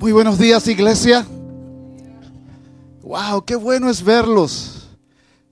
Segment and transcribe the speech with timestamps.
[0.00, 1.26] Muy buenos días, iglesia.
[3.02, 4.88] Wow, qué bueno es verlos.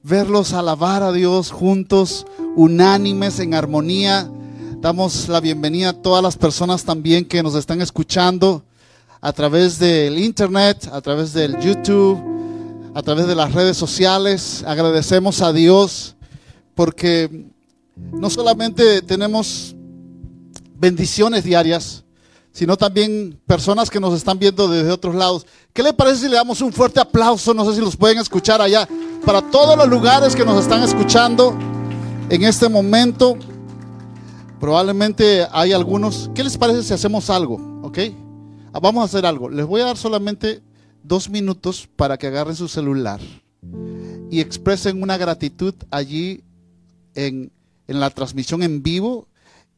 [0.03, 2.27] Verlos alabar a Dios juntos,
[2.57, 4.27] unánimes, en armonía.
[4.81, 8.65] Damos la bienvenida a todas las personas también que nos están escuchando
[9.21, 12.19] a través del internet, a través del YouTube,
[12.95, 14.65] a través de las redes sociales.
[14.67, 16.17] Agradecemos a Dios
[16.75, 17.51] porque
[18.13, 19.77] no solamente tenemos
[20.75, 22.03] bendiciones diarias,
[22.59, 25.47] sino también personas que nos están viendo desde otros lados.
[25.73, 27.55] ¿Qué le parece si le damos un fuerte aplauso?
[27.55, 28.89] No sé si los pueden escuchar allá,
[29.25, 31.57] para todos los lugares que nos están escuchando
[32.29, 33.37] en este momento.
[34.59, 36.33] Probablemente hay algunos.
[36.35, 37.81] ¿Qué les parece si hacemos algo?
[37.85, 37.99] ¿Ok?
[38.73, 39.49] Ah, vamos a hacer algo.
[39.49, 40.61] Les voy a dar solamente
[41.05, 43.21] dos minutos para que agarren su celular
[44.33, 46.43] y expresen una gratitud allí
[47.15, 47.53] en,
[47.87, 49.29] en la transmisión en vivo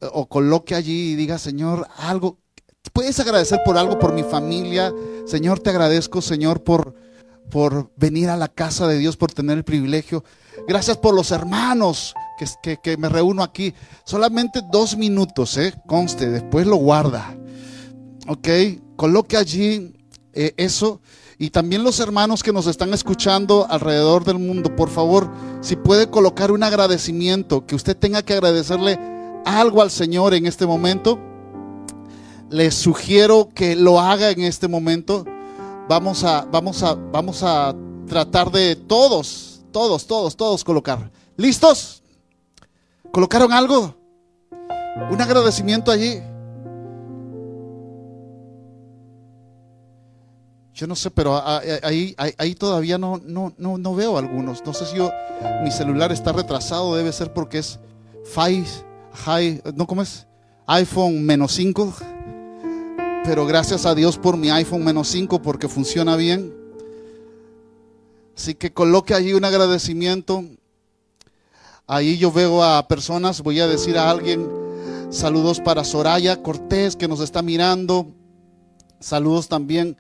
[0.01, 2.39] o coloque allí y diga, Señor, algo,
[2.93, 4.93] puedes agradecer por algo, por mi familia.
[5.27, 6.95] Señor, te agradezco, Señor, por,
[7.51, 10.25] por venir a la casa de Dios, por tener el privilegio.
[10.67, 12.15] Gracias por los hermanos
[12.63, 13.75] que, que, me reúno aquí.
[14.05, 15.75] Solamente dos minutos, ¿eh?
[15.87, 17.37] Conste, después lo guarda.
[18.29, 18.49] Ok,
[18.97, 19.95] coloque allí
[20.33, 21.01] eh, eso.
[21.39, 25.31] Y también los hermanos que nos están escuchando alrededor del mundo, por favor,
[25.63, 28.99] si puede colocar un agradecimiento, que usted tenga que agradecerle
[29.47, 31.19] algo al Señor en este momento,
[32.51, 35.25] les sugiero que lo haga en este momento.
[35.89, 37.75] Vamos a, vamos a, vamos a
[38.07, 41.11] tratar de todos, todos, todos, todos colocar.
[41.37, 42.03] ¿Listos?
[43.13, 43.95] ¿Colocaron algo?
[45.11, 46.21] Un agradecimiento allí.
[50.75, 51.41] Yo no sé, pero
[51.83, 54.65] ahí, ahí, todavía no, no, no, no, veo algunos.
[54.65, 55.11] No sé si yo,
[55.63, 57.79] mi celular está retrasado, debe ser porque es
[58.25, 58.67] Five
[59.13, 60.27] high, ¿no cómo es?
[60.67, 61.93] iPhone menos 5.
[63.25, 66.55] Pero gracias a Dios por mi iPhone menos 5 porque funciona bien.
[68.37, 70.45] Así que coloque allí un agradecimiento.
[71.87, 74.49] Ahí yo veo a personas, voy a decir a alguien,
[75.11, 78.07] saludos para Soraya Cortés que nos está mirando.
[79.01, 79.97] Saludos también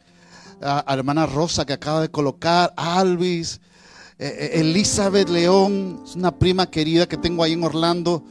[0.62, 3.61] a, hermana Rosa que acaba de colocar, Alvis,
[4.19, 8.22] eh, eh, Elizabeth León, es una prima querida que tengo ahí en Orlando.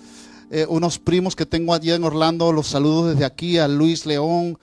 [0.51, 4.57] Eh, unos primos que tengo allí en Orlando, los saludos desde aquí a Luis León,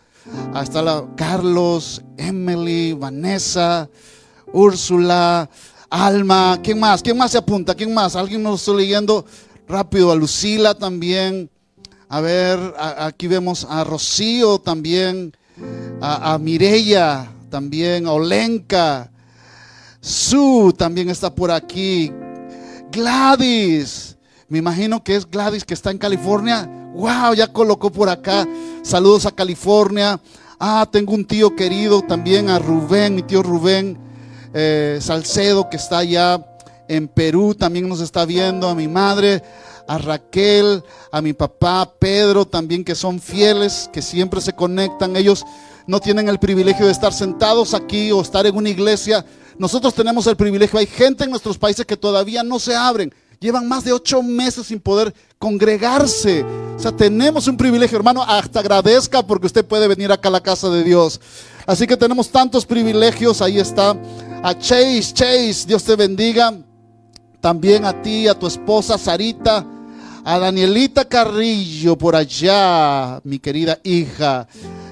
[0.54, 3.88] hasta la Carlos, Emily, Vanessa,
[4.52, 5.48] Úrsula,
[5.90, 7.02] Alma, ¿quién más?
[7.02, 7.74] ¿Quién más se apunta?
[7.74, 8.16] ¿Quién más?
[8.16, 9.24] Alguien nos está leyendo
[9.68, 11.50] rápido, a Lucila también.
[12.08, 15.36] A ver, aquí vemos a Rocío también,
[16.00, 16.38] a, a
[17.50, 19.10] también, a Olenka,
[20.00, 22.12] Su también está por aquí,
[22.92, 24.16] Gladys,
[24.48, 26.70] me imagino que es Gladys que está en California.
[26.94, 28.46] Wow, ya colocó por acá.
[28.86, 30.20] Saludos a California.
[30.60, 33.98] Ah, tengo un tío querido también, a Rubén, mi tío Rubén
[34.54, 36.46] eh, Salcedo, que está allá
[36.86, 38.68] en Perú, también nos está viendo.
[38.68, 39.42] A mi madre,
[39.88, 45.16] a Raquel, a mi papá Pedro, también que son fieles, que siempre se conectan.
[45.16, 45.44] Ellos
[45.88, 49.26] no tienen el privilegio de estar sentados aquí o estar en una iglesia.
[49.58, 50.78] Nosotros tenemos el privilegio.
[50.78, 53.12] Hay gente en nuestros países que todavía no se abren.
[53.40, 56.44] Llevan más de ocho meses sin poder congregarse.
[56.76, 58.22] O sea, tenemos un privilegio, hermano.
[58.22, 61.20] Hasta agradezca porque usted puede venir acá a la casa de Dios.
[61.66, 63.42] Así que tenemos tantos privilegios.
[63.42, 63.96] Ahí está.
[64.42, 66.54] A Chase, Chase, Dios te bendiga.
[67.40, 69.66] También a ti, a tu esposa Sarita.
[70.24, 74.48] A Danielita Carrillo por allá, mi querida hija,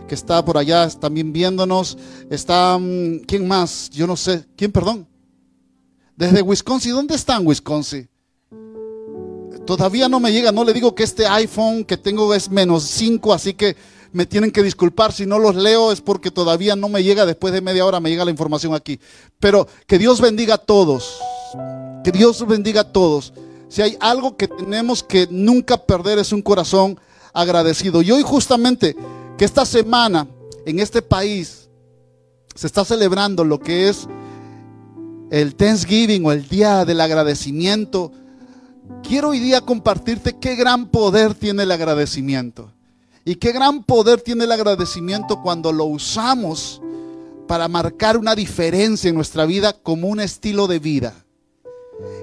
[0.06, 1.98] que está por allá también viéndonos.
[2.30, 3.90] Está, mm, ¿quién más?
[3.90, 4.46] Yo no sé.
[4.56, 5.08] ¿Quién, perdón?
[6.14, 6.92] Desde Wisconsin.
[6.92, 8.08] ¿Dónde están Wisconsin?
[9.66, 13.32] Todavía no me llega, no le digo que este iPhone que tengo es menos 5,
[13.32, 13.76] así que
[14.12, 17.52] me tienen que disculpar si no los leo, es porque todavía no me llega, después
[17.52, 19.00] de media hora me llega la información aquí.
[19.40, 21.18] Pero que Dios bendiga a todos,
[22.04, 23.32] que Dios bendiga a todos.
[23.68, 27.00] Si hay algo que tenemos que nunca perder es un corazón
[27.32, 28.02] agradecido.
[28.02, 28.94] Y hoy justamente
[29.38, 30.28] que esta semana
[30.66, 31.68] en este país
[32.54, 34.06] se está celebrando lo que es
[35.30, 38.12] el Thanksgiving o el Día del Agradecimiento
[39.02, 42.70] quiero hoy día compartirte qué gran poder tiene el agradecimiento.
[43.24, 46.82] Y qué gran poder tiene el agradecimiento cuando lo usamos
[47.48, 51.14] para marcar una diferencia en nuestra vida como un estilo de vida.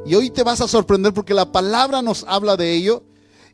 [0.05, 3.03] Y hoy te vas a sorprender porque la palabra nos habla de ello.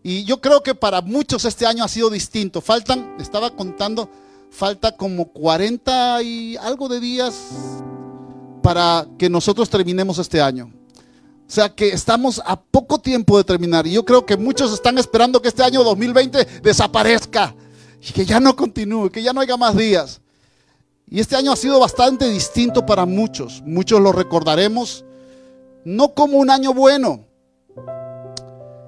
[0.04, 2.62] Y yo creo que para muchos este año ha sido distinto.
[2.62, 4.10] Faltan, estaba contando,
[4.50, 7.36] falta como 40 y algo de días
[8.62, 10.77] para que nosotros terminemos este año.
[11.48, 13.88] O sea que estamos a poco tiempo de terminar.
[13.88, 17.56] Y yo creo que muchos están esperando que este año 2020 desaparezca.
[18.02, 20.22] Y que ya no continúe, que ya no haya más días.
[21.10, 23.64] Y este año ha sido bastante distinto para muchos.
[23.66, 25.06] Muchos lo recordaremos
[25.88, 27.26] no como un año bueno.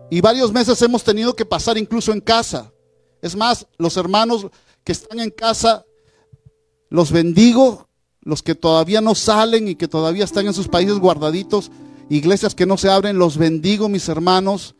[0.09, 2.73] Y varios meses hemos tenido que pasar incluso en casa.
[3.21, 4.47] Es más, los hermanos
[4.83, 5.85] que están en casa,
[6.89, 7.88] los bendigo,
[8.19, 11.71] los que todavía no salen y que todavía están en sus países guardaditos,
[12.09, 14.75] iglesias que no se abren, los bendigo, mis hermanos,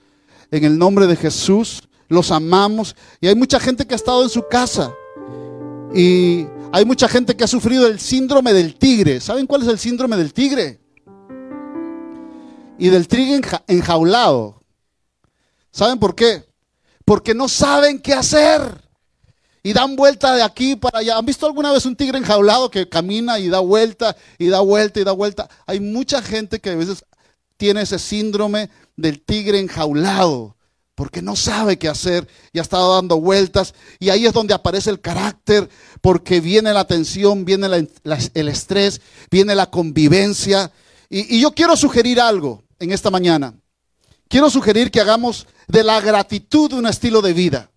[0.52, 1.84] en el nombre de Jesús.
[2.10, 2.96] Los amamos.
[3.22, 4.92] Y hay mucha gente que ha estado en su casa.
[5.94, 9.22] Y hay mucha gente que ha sufrido el síndrome del tigre.
[9.22, 10.80] ¿Saben cuál es el síndrome del tigre?
[12.78, 14.64] Y del tigre enjaulado.
[15.72, 16.46] ¿Saben por qué?
[17.06, 18.90] Porque no saben qué hacer.
[19.62, 21.18] Y dan vuelta de aquí para allá.
[21.18, 25.00] ¿Han visto alguna vez un tigre enjaulado que camina y da vuelta y da vuelta
[25.00, 25.50] y da vuelta?
[25.66, 27.04] Hay mucha gente que a veces
[27.60, 30.56] tiene ese síndrome del tigre enjaulado
[30.96, 33.74] porque no sabe qué hacer y ha estado dando vueltas.
[34.00, 35.70] Y ahí es donde aparece el carácter,
[36.02, 40.72] porque viene la tensión, viene el estrés, viene la convivencia.
[41.10, 43.54] Y, y yo quiero sugerir algo en esta mañana.
[44.28, 47.72] Quiero sugerir que hagamos de la gratitud un estilo de vida.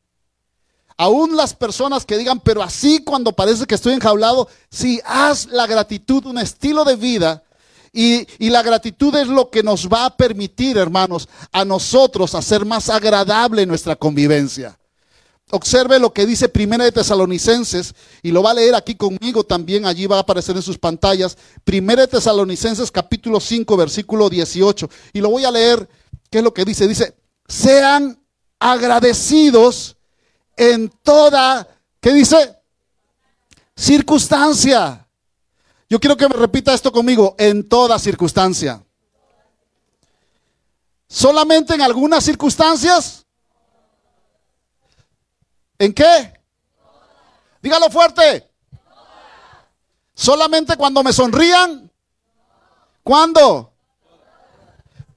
[0.96, 5.66] Aún las personas que digan, pero así cuando parece que estoy enjaulado, si haz la
[5.66, 7.44] gratitud un estilo de vida,
[7.92, 12.88] y, la gratitud es lo que nos va a permitir, hermanos, a nosotros hacer más
[12.88, 14.78] agradable nuestra convivencia.
[15.50, 19.84] Observe lo que dice Primera de Tesalonicenses y lo va a leer aquí conmigo también,
[19.84, 21.36] allí va a aparecer en sus pantallas.
[21.64, 25.86] Primera de Tesalonicenses capítulo 5 versículo 18 y lo voy a leer,
[26.30, 26.88] ¿qué es lo que dice?
[26.88, 27.14] Dice,
[27.46, 28.18] sean
[28.58, 29.96] agradecidos
[30.56, 31.68] en toda,
[32.00, 32.56] ¿qué dice?
[33.76, 35.01] Circunstancia.
[35.92, 38.82] Yo quiero que me repita esto conmigo, en toda circunstancia.
[41.06, 43.26] ¿Solamente en algunas circunstancias?
[45.78, 46.32] ¿En qué?
[47.60, 48.50] Dígalo fuerte.
[50.14, 51.92] ¿Solamente cuando me sonrían?
[53.02, 53.74] ¿Cuándo?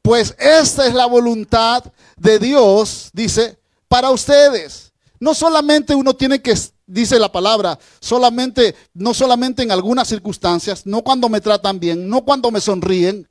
[0.01, 1.85] Pues esta es la voluntad
[2.17, 3.57] de Dios, dice,
[3.87, 4.84] para ustedes.
[5.19, 6.55] No solamente uno tiene que
[6.87, 12.23] dice la palabra, solamente, no solamente en algunas circunstancias, no cuando me tratan bien, no
[12.23, 13.27] cuando me sonríen,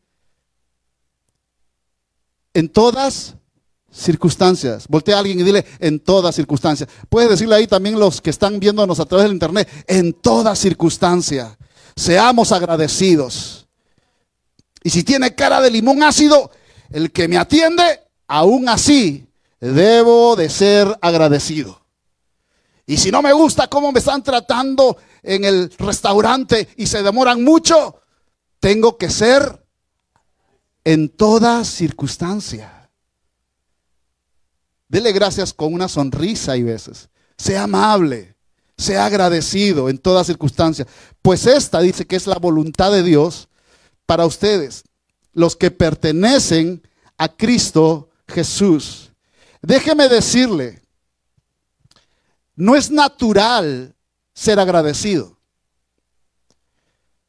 [2.52, 3.34] en todas
[3.90, 4.86] circunstancias.
[4.88, 6.88] Voltea a alguien y dile, en todas circunstancias.
[7.08, 11.56] Puedes decirle ahí también los que están viéndonos a través del internet, en toda circunstancia.
[11.96, 13.66] Seamos agradecidos.
[14.82, 16.50] Y si tiene cara de limón ácido,
[16.90, 19.26] el que me atiende, aún así,
[19.72, 21.81] debo de ser agradecido.
[22.87, 27.43] Y si no me gusta cómo me están tratando en el restaurante y se demoran
[27.43, 28.02] mucho,
[28.61, 29.64] tengo que ser
[30.84, 32.90] en toda circunstancia.
[34.88, 37.08] Dele gracias con una sonrisa y veces.
[37.38, 38.37] Sea amable,
[38.76, 40.87] sea agradecido en toda circunstancia.
[41.22, 43.49] Pues esta dice que es la voluntad de Dios
[44.05, 44.84] para ustedes,
[45.32, 46.82] los que pertenecen
[47.17, 49.13] a Cristo Jesús.
[49.64, 50.82] Déjeme decirle,
[52.55, 53.96] no es natural
[54.34, 55.38] ser agradecido.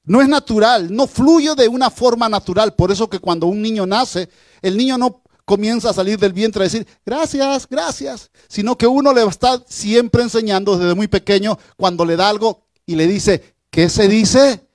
[0.04, 2.76] No es natural, no fluye de una forma natural.
[2.76, 4.28] Por eso que cuando un niño nace,
[4.62, 9.14] el niño no comienza a salir del vientre a decir, gracias, gracias, sino que uno
[9.14, 13.88] le está siempre enseñando desde muy pequeño cuando le da algo y le dice, ¿qué
[13.88, 14.68] se dice?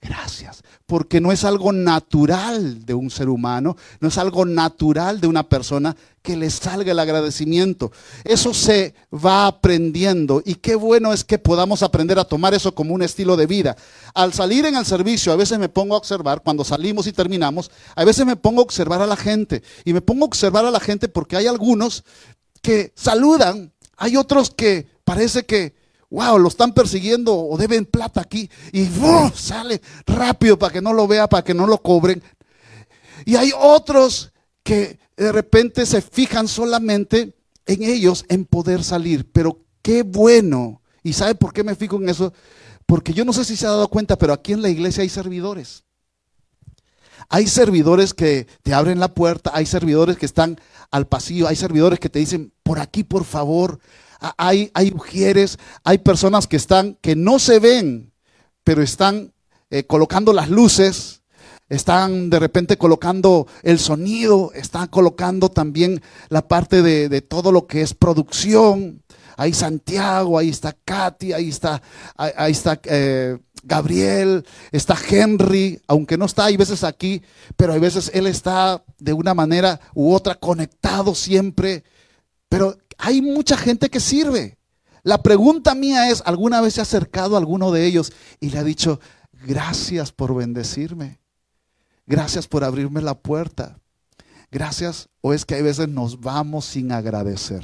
[0.00, 5.26] Gracias porque no es algo natural de un ser humano, no es algo natural de
[5.26, 7.90] una persona que le salga el agradecimiento.
[8.22, 12.94] Eso se va aprendiendo y qué bueno es que podamos aprender a tomar eso como
[12.94, 13.76] un estilo de vida.
[14.14, 17.70] Al salir en el servicio, a veces me pongo a observar, cuando salimos y terminamos,
[17.96, 20.70] a veces me pongo a observar a la gente y me pongo a observar a
[20.70, 22.04] la gente porque hay algunos
[22.60, 25.74] que saludan, hay otros que parece que
[26.14, 28.48] wow, lo están persiguiendo o deben plata aquí.
[28.72, 28.88] Y
[29.34, 32.22] sale rápido para que no lo vea, para que no lo cobren.
[33.24, 37.34] Y hay otros que de repente se fijan solamente
[37.66, 39.30] en ellos, en poder salir.
[39.32, 40.80] Pero qué bueno.
[41.02, 42.32] ¿Y sabe por qué me fijo en eso?
[42.86, 45.08] Porque yo no sé si se ha dado cuenta, pero aquí en la iglesia hay
[45.08, 45.82] servidores.
[47.28, 51.98] Hay servidores que te abren la puerta, hay servidores que están al pasillo, hay servidores
[51.98, 53.80] que te dicen, por aquí por favor,
[54.20, 58.12] hay, hay mujeres, hay personas que están, que no se ven,
[58.62, 59.32] pero están
[59.70, 61.22] eh, colocando las luces,
[61.68, 67.82] están de repente colocando el sonido, están colocando también la parte de, todo lo que
[67.82, 69.02] es producción.
[69.36, 71.82] Ahí Santiago, ahí está Katy, ahí está,
[72.16, 77.20] ahí, está eh, Gabriel, está Henry, aunque no está hay veces aquí,
[77.56, 81.82] pero hay veces él está de una manera u otra conectado siempre.
[82.48, 84.56] Pero hay mucha gente que sirve.
[85.02, 88.58] La pregunta mía es, ¿alguna vez se ha acercado a alguno de ellos y le
[88.58, 88.98] ha dicho,
[89.46, 91.20] gracias por bendecirme?
[92.06, 93.78] Gracias por abrirme la puerta.
[94.50, 97.62] Gracias, o es que hay veces nos vamos sin agradecer.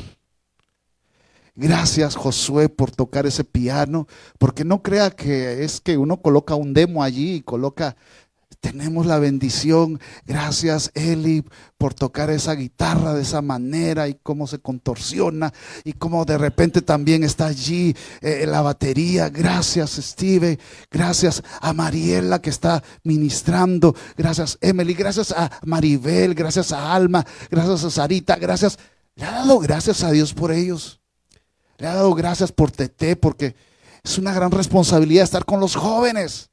[1.54, 4.06] Gracias Josué por tocar ese piano,
[4.38, 7.96] porque no crea que es que uno coloca un demo allí y coloca
[8.60, 9.98] tenemos la bendición.
[10.26, 11.44] Gracias, Eli,
[11.78, 15.52] por tocar esa guitarra de esa manera y cómo se contorsiona
[15.82, 19.30] y cómo de repente también está allí eh, la batería.
[19.30, 20.58] Gracias, Steve.
[20.90, 23.96] Gracias a Mariela que está ministrando.
[24.16, 24.94] Gracias, Emily.
[24.94, 26.34] Gracias a Maribel.
[26.34, 27.26] Gracias a Alma.
[27.50, 28.36] Gracias a Sarita.
[28.36, 28.78] Gracias.
[29.16, 31.00] Le ha dado gracias a Dios por ellos.
[31.78, 33.56] Le ha dado gracias por Tete porque
[34.04, 36.50] es una gran responsabilidad estar con los jóvenes.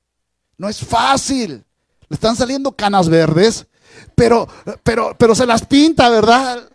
[0.58, 1.67] No es fácil.
[2.10, 3.68] Le están saliendo canas verdes,
[4.16, 4.48] pero,
[4.84, 6.70] pero, pero se las pinta, ¿verdad?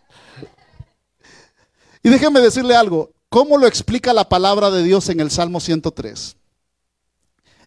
[2.02, 3.12] Y déjeme decirle algo.
[3.28, 6.36] ¿Cómo lo explica la palabra de Dios en el Salmo 103?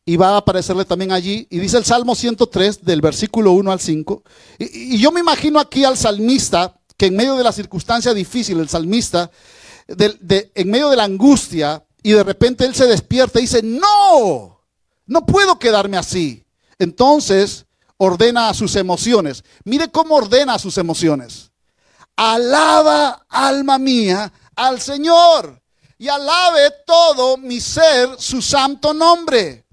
[0.05, 1.47] Y va a aparecerle también allí.
[1.49, 4.23] Y dice el Salmo 103 del versículo 1 al 5.
[4.59, 8.69] Y, yo me imagino aquí al salmista que en medio de la circunstancia difícil, el
[8.69, 9.31] salmista,
[9.87, 14.61] en medio de la angustia, y de repente él se despierta y dice, no,
[15.07, 16.44] no puedo quedarme así.
[16.79, 17.65] Entonces
[17.97, 19.43] ordena a sus emociones.
[19.63, 21.51] Mire cómo ordena a sus emociones.
[22.15, 25.61] Alaba, alma mía, al Señor
[25.97, 29.65] y alabe todo mi ser su santo nombre.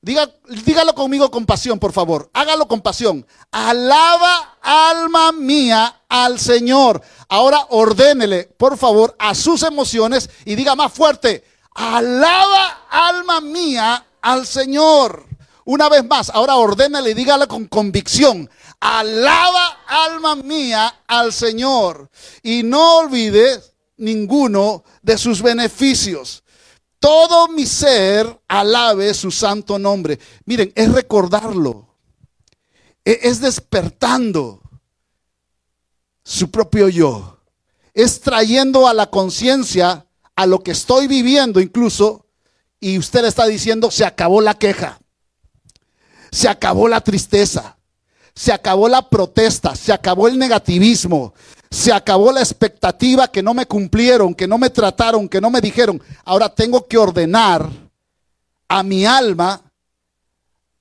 [0.00, 0.30] Diga,
[0.64, 2.30] dígalo conmigo con pasión, por favor.
[2.32, 3.26] Hágalo con pasión.
[3.50, 7.02] Alaba, alma mía, al Señor.
[7.28, 11.44] Ahora ordénele, por favor, a sus emociones y diga más fuerte.
[11.74, 15.26] Alaba, alma mía, al Señor.
[15.66, 18.48] Una vez más, ahora ordénale y dígale con convicción.
[18.78, 22.08] Alaba alma mía al Señor
[22.44, 26.44] y no olvides ninguno de sus beneficios.
[27.00, 30.20] Todo mi ser alabe su santo nombre.
[30.44, 31.96] Miren, es recordarlo.
[33.04, 34.62] E-, es despertando
[36.22, 37.40] su propio yo.
[37.92, 40.06] Es trayendo a la conciencia
[40.36, 42.24] a lo que estoy viviendo incluso.
[42.78, 45.00] Y usted le está diciendo, se acabó la queja.
[46.30, 47.76] Se acabó la tristeza,
[48.34, 51.34] se acabó la protesta, se acabó el negativismo,
[51.70, 55.60] se acabó la expectativa que no me cumplieron, que no me trataron, que no me
[55.60, 56.02] dijeron.
[56.24, 57.68] Ahora tengo que ordenar
[58.68, 59.62] a mi alma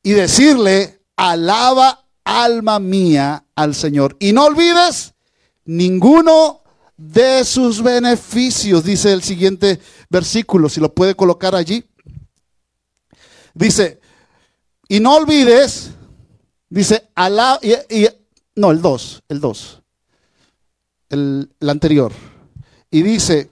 [0.03, 4.17] y decirle, alaba alma mía al Señor.
[4.19, 5.13] Y no olvides
[5.65, 6.61] ninguno
[6.97, 11.83] de sus beneficios, dice el siguiente versículo, si lo puede colocar allí.
[13.53, 13.99] Dice,
[14.87, 15.91] y no olvides,
[16.69, 18.07] dice, Alá, y,
[18.55, 19.81] no, el 2, el 2,
[21.09, 22.11] el, anterior.
[22.91, 23.51] Y dice,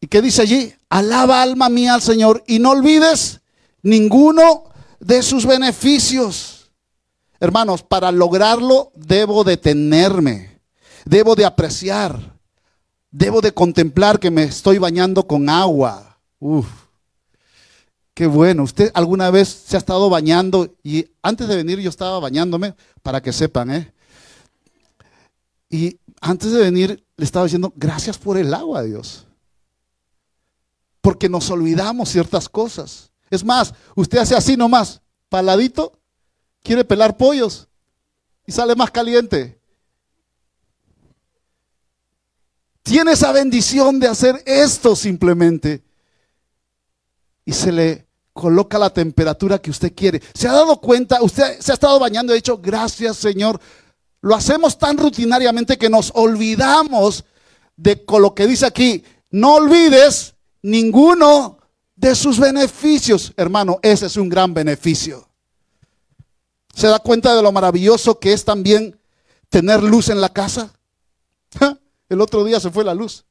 [0.00, 0.74] ¿y qué dice allí?
[0.88, 3.40] Alaba alma mía al Señor y no olvides
[3.82, 4.64] ninguno
[4.98, 6.70] de sus beneficios.
[7.40, 10.60] Hermanos, para lograrlo debo detenerme,
[11.04, 12.36] debo de apreciar,
[13.10, 16.18] debo de contemplar que me estoy bañando con agua.
[16.40, 16.87] Uf
[18.18, 18.64] Qué bueno.
[18.64, 20.74] ¿Usted alguna vez se ha estado bañando?
[20.82, 23.94] Y antes de venir yo estaba bañándome, para que sepan, ¿eh?
[25.70, 29.24] Y antes de venir le estaba diciendo, gracias por el agua, Dios.
[31.00, 33.12] Porque nos olvidamos ciertas cosas.
[33.30, 35.92] Es más, usted hace así nomás, paladito,
[36.64, 37.68] quiere pelar pollos
[38.44, 39.60] y sale más caliente.
[42.82, 45.84] Tiene esa bendición de hacer esto simplemente.
[47.44, 48.07] Y se le
[48.38, 50.22] coloca la temperatura que usted quiere.
[50.32, 51.20] ¿Se ha dado cuenta?
[51.20, 53.60] Usted se ha estado bañando y ha dicho, gracias Señor.
[54.20, 57.24] Lo hacemos tan rutinariamente que nos olvidamos
[57.76, 59.02] de lo que dice aquí.
[59.32, 61.58] No olvides ninguno
[61.96, 63.32] de sus beneficios.
[63.36, 65.28] Hermano, ese es un gran beneficio.
[66.72, 69.00] ¿Se da cuenta de lo maravilloso que es también
[69.48, 70.72] tener luz en la casa?
[72.08, 73.24] El otro día se fue la luz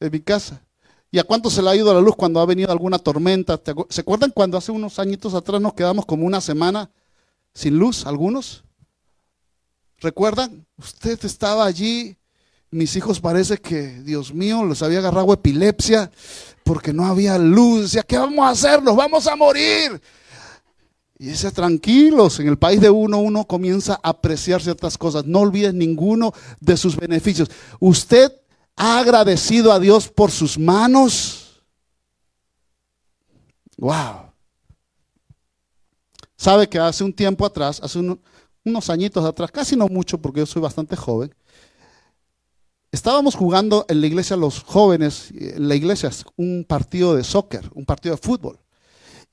[0.00, 0.65] en mi casa.
[1.10, 3.60] ¿Y a cuánto se le ha ido la luz cuando ha venido alguna tormenta?
[3.88, 6.90] ¿Se acuerdan cuando hace unos añitos atrás nos quedamos como una semana
[7.54, 8.64] sin luz, algunos?
[9.98, 10.66] ¿Recuerdan?
[10.76, 12.16] Usted estaba allí,
[12.70, 16.10] mis hijos parece que, Dios mío, les había agarrado epilepsia
[16.64, 17.82] porque no había luz.
[17.82, 18.82] Decía, ¿qué vamos a hacer?
[18.82, 20.00] Nos vamos a morir.
[21.18, 25.24] Y dice, tranquilos, en el país de uno uno comienza a apreciar ciertas cosas.
[25.24, 27.48] No olvides ninguno de sus beneficios.
[27.80, 28.32] Usted
[28.76, 31.62] ¿Ha agradecido a Dios por sus manos?
[33.78, 34.32] Wow.
[36.36, 37.98] Sabe que hace un tiempo atrás, hace
[38.64, 41.34] unos añitos atrás, casi no mucho porque yo soy bastante joven,
[42.92, 47.86] estábamos jugando en la iglesia los jóvenes, en la iglesia, un partido de soccer, un
[47.86, 48.58] partido de fútbol.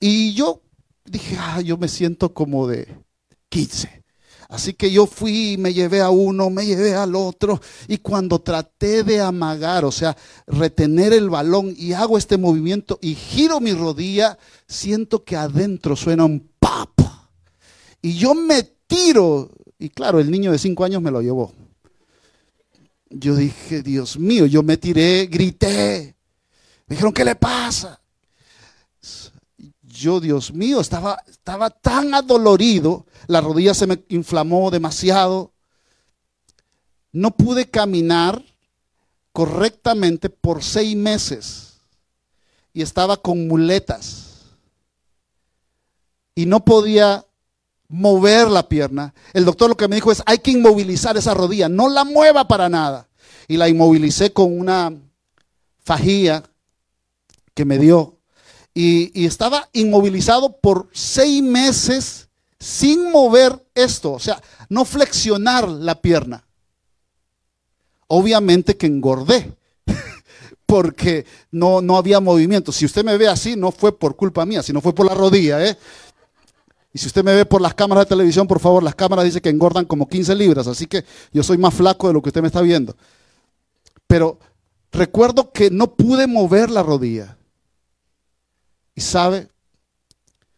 [0.00, 0.62] Y yo
[1.04, 2.88] dije, ah, yo me siento como de
[3.50, 4.03] 15.
[4.54, 9.02] Así que yo fui, me llevé a uno, me llevé al otro, y cuando traté
[9.02, 14.38] de amagar, o sea, retener el balón y hago este movimiento y giro mi rodilla,
[14.68, 17.00] siento que adentro suena un pap.
[18.00, 21.52] Y yo me tiro, y claro, el niño de cinco años me lo llevó.
[23.10, 26.14] Yo dije, Dios mío, yo me tiré, grité.
[26.86, 28.00] Me dijeron, ¿qué le pasa?
[30.04, 35.52] Yo, Dios mío, estaba, estaba tan adolorido la rodilla se me inflamó demasiado.
[37.10, 38.44] No pude caminar
[39.32, 41.78] correctamente por seis meses
[42.74, 44.42] y estaba con muletas
[46.34, 47.24] y no podía
[47.88, 49.14] mover la pierna.
[49.32, 52.46] El doctor lo que me dijo es, hay que inmovilizar esa rodilla, no la mueva
[52.46, 53.08] para nada.
[53.48, 54.92] Y la inmovilicé con una
[55.82, 56.42] fajilla
[57.54, 58.13] que me dio.
[58.74, 62.28] Y, estaba inmovilizado por seis meses
[62.58, 66.44] sin mover esto, o sea, no flexionar la pierna.
[68.08, 69.52] Obviamente que engordé,
[70.66, 72.72] porque no, no había movimiento.
[72.72, 75.64] Si usted me ve así, no fue por culpa mía, sino fue por la rodilla.
[75.64, 75.78] ¿eh?
[76.92, 79.42] Y si usted me ve por las cámaras de televisión, por favor, las cámaras dicen
[79.42, 82.40] que engordan como 15 libras, así que yo soy más flaco de lo que usted
[82.40, 82.96] me está viendo.
[84.06, 84.38] Pero
[84.92, 87.36] recuerdo que no pude mover la rodilla.
[88.94, 89.48] Y sabe,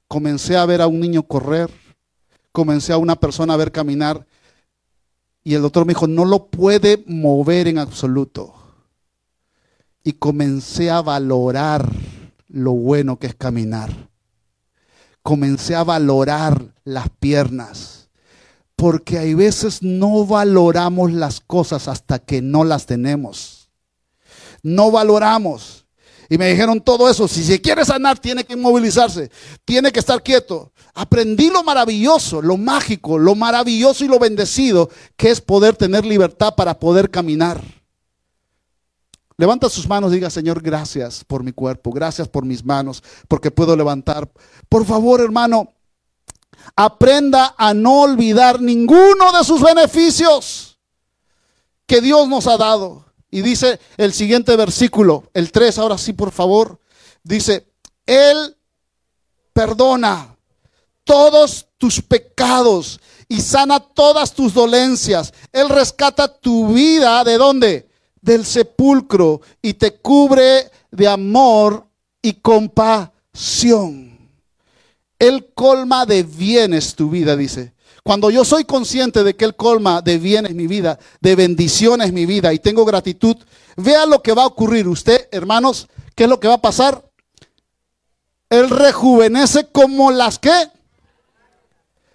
[0.08, 1.70] comencé a ver a un niño correr
[2.56, 4.26] comencé a una persona a ver caminar
[5.44, 8.54] y el doctor me dijo, no lo puede mover en absoluto.
[10.02, 11.86] Y comencé a valorar
[12.48, 14.08] lo bueno que es caminar.
[15.22, 18.08] Comencé a valorar las piernas.
[18.74, 23.70] Porque hay veces no valoramos las cosas hasta que no las tenemos.
[24.62, 25.85] No valoramos.
[26.28, 27.28] Y me dijeron todo eso.
[27.28, 29.30] Si se quiere sanar, tiene que inmovilizarse.
[29.64, 30.72] Tiene que estar quieto.
[30.94, 36.54] Aprendí lo maravilloso, lo mágico, lo maravilloso y lo bendecido que es poder tener libertad
[36.56, 37.62] para poder caminar.
[39.38, 43.76] Levanta sus manos diga, Señor, gracias por mi cuerpo, gracias por mis manos, porque puedo
[43.76, 44.30] levantar.
[44.70, 45.74] Por favor, hermano,
[46.74, 50.78] aprenda a no olvidar ninguno de sus beneficios
[51.86, 53.04] que Dios nos ha dado.
[53.30, 56.80] Y dice el siguiente versículo, el 3, ahora sí, por favor,
[57.22, 57.66] dice,
[58.06, 58.56] Él
[59.52, 60.36] perdona
[61.04, 65.32] todos tus pecados y sana todas tus dolencias.
[65.52, 67.88] Él rescata tu vida de dónde?
[68.20, 71.86] Del sepulcro y te cubre de amor
[72.22, 74.18] y compasión.
[75.18, 77.75] Él colma de bienes tu vida, dice.
[78.06, 82.24] Cuando yo soy consciente de que Él colma de bienes mi vida, de bendiciones mi
[82.24, 83.36] vida y tengo gratitud,
[83.76, 84.86] vea lo que va a ocurrir.
[84.86, 87.04] Usted, hermanos, ¿qué es lo que va a pasar?
[88.48, 90.52] Él rejuvenece como las que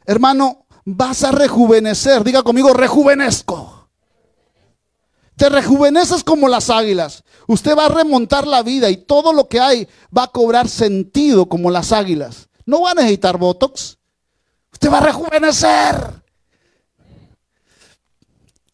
[0.06, 2.23] Hermano, vas a rejuvenecer.
[2.23, 3.89] Diga conmigo, rejuvenezco.
[5.36, 7.21] Te rejuveneces como las águilas.
[7.47, 11.47] Usted va a remontar la vida y todo lo que hay va a cobrar sentido
[11.47, 12.47] como las águilas.
[12.65, 13.97] No va a necesitar Botox.
[14.82, 16.24] Usted va a rejuvenecer.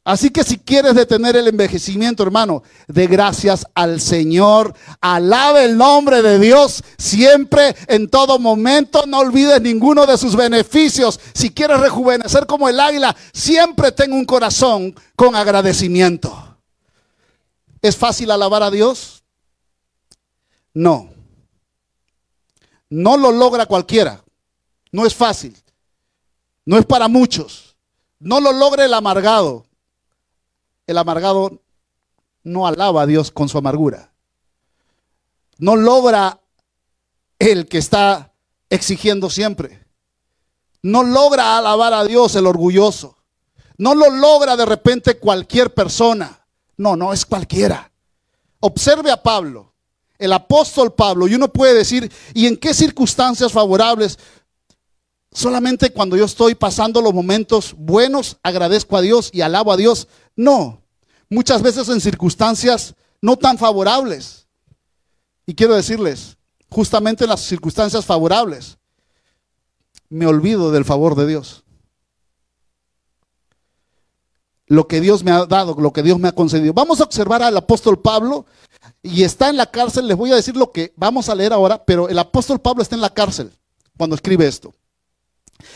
[0.05, 4.73] Así que si quieres detener el envejecimiento, hermano, de gracias al Señor.
[5.01, 9.03] Alabe el nombre de Dios siempre, en todo momento.
[9.05, 11.19] No olvides ninguno de sus beneficios.
[11.33, 16.57] Si quieres rejuvenecer como el águila, siempre ten un corazón con agradecimiento.
[17.81, 19.25] ¿Es fácil alabar a Dios?
[20.73, 21.09] No.
[22.89, 24.23] No lo logra cualquiera.
[24.93, 25.53] No es fácil.
[26.67, 27.75] No es para muchos.
[28.19, 29.67] No lo logra el amargado
[30.87, 31.61] el amargado
[32.43, 34.13] no alaba a Dios con su amargura.
[35.57, 36.39] No logra
[37.39, 38.33] el que está
[38.69, 39.85] exigiendo siempre.
[40.81, 43.17] No logra alabar a Dios el orgulloso.
[43.77, 46.45] No lo logra de repente cualquier persona.
[46.77, 47.91] No, no es cualquiera.
[48.59, 49.73] Observe a Pablo,
[50.17, 54.17] el apóstol Pablo, y uno puede decir, ¿y en qué circunstancias favorables?
[55.31, 60.07] Solamente cuando yo estoy pasando los momentos buenos, agradezco a Dios y alabo a Dios.
[60.35, 60.81] No,
[61.29, 64.47] muchas veces en circunstancias no tan favorables.
[65.45, 66.37] Y quiero decirles,
[66.69, 68.77] justamente en las circunstancias favorables,
[70.09, 71.63] me olvido del favor de Dios.
[74.65, 76.73] Lo que Dios me ha dado, lo que Dios me ha concedido.
[76.73, 78.45] Vamos a observar al apóstol Pablo
[79.01, 80.07] y está en la cárcel.
[80.07, 82.95] Les voy a decir lo que vamos a leer ahora, pero el apóstol Pablo está
[82.95, 83.51] en la cárcel
[83.97, 84.73] cuando escribe esto.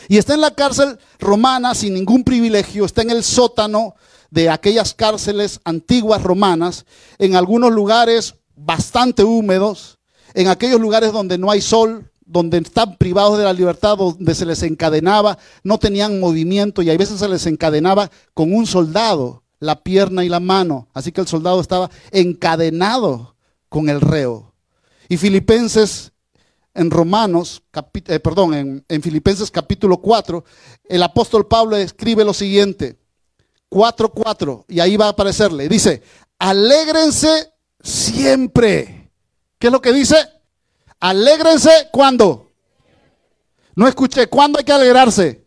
[0.08, 3.94] Y está en la cárcel romana sin ningún privilegio, está en el sótano
[4.30, 6.86] de aquellas cárceles antiguas romanas,
[7.18, 9.98] en algunos lugares bastante húmedos,
[10.34, 14.46] en aquellos lugares donde no hay sol, donde están privados de la libertad, donde se
[14.46, 19.82] les encadenaba, no tenían movimiento y a veces se les encadenaba con un soldado, la
[19.82, 20.88] pierna y la mano.
[20.94, 23.36] Así que el soldado estaba encadenado
[23.68, 24.54] con el reo.
[25.08, 26.11] Y Filipenses
[26.74, 27.62] en Romanos,
[28.06, 30.44] eh, perdón, en, en Filipenses capítulo 4,
[30.84, 32.98] el apóstol Pablo escribe lo siguiente,
[33.70, 36.02] 4.4, y ahí va a aparecerle, dice,
[36.38, 39.10] alégrense siempre.
[39.58, 40.16] ¿Qué es lo que dice?
[41.00, 42.50] Alégrense cuando.
[43.74, 45.46] No escuché, ¿cuándo hay que alegrarse?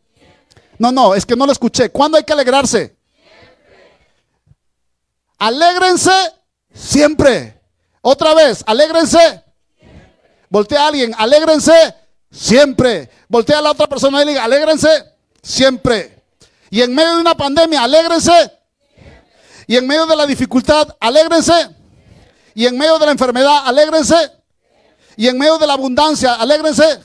[0.78, 1.90] No, no, es que no lo escuché.
[1.90, 2.98] ¿Cuándo hay que alegrarse?
[5.38, 6.12] Alégrense
[6.74, 7.62] siempre.
[8.02, 9.45] Otra vez, alégrense
[10.50, 11.96] Voltea a alguien, alégrense
[12.32, 13.10] siempre.
[13.28, 14.90] Voltea a la otra persona y diga, alégrense
[15.42, 16.24] siempre.
[16.70, 18.52] Y en medio de una pandemia, alégrense.
[19.68, 21.70] Y en medio de la dificultad, alégrense.
[22.54, 24.32] Y en medio de la enfermedad, alégrense.
[25.18, 27.00] Y en medio de la abundancia, alégrense.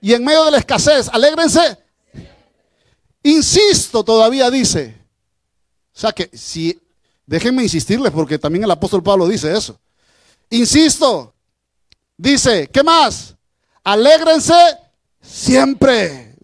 [0.00, 1.78] Y en medio de la escasez, alégrense.
[3.22, 4.96] Insisto, todavía dice.
[5.94, 6.78] O sea que si,
[7.24, 9.78] déjenme insistirles porque también el apóstol Pablo dice eso.
[10.50, 11.33] Insisto,
[12.16, 13.36] Dice, ¿qué más?
[13.82, 14.54] Alégrense
[15.20, 16.36] siempre.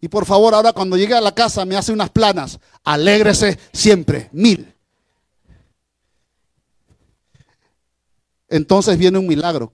[0.00, 2.58] Y por favor, ahora cuando llegue a la casa me hace unas planas.
[2.84, 4.28] Alégrese siempre.
[4.32, 4.74] Mil.
[8.48, 9.72] Entonces viene un milagro.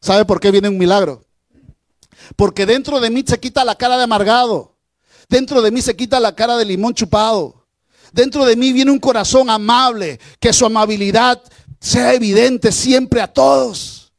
[0.00, 1.24] ¿Sabe por qué viene un milagro?
[2.34, 4.76] Porque dentro de mí se quita la cara de amargado.
[5.28, 7.66] Dentro de mí se quita la cara de limón chupado.
[8.12, 11.42] Dentro de mí viene un corazón amable, que su amabilidad
[11.82, 14.12] sea evidente siempre a todos.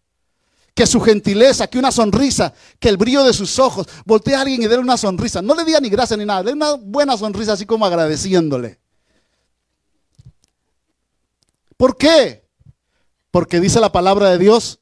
[0.76, 3.88] Que su gentileza, que una sonrisa, que el brillo de sus ojos.
[4.06, 5.42] Voltea a alguien y déle una sonrisa.
[5.42, 6.44] No le diga ni gracias ni nada.
[6.44, 8.80] Dele una buena sonrisa así como agradeciéndole.
[11.78, 12.44] ¿Por qué?
[13.32, 14.80] Porque dice la palabra de Dios.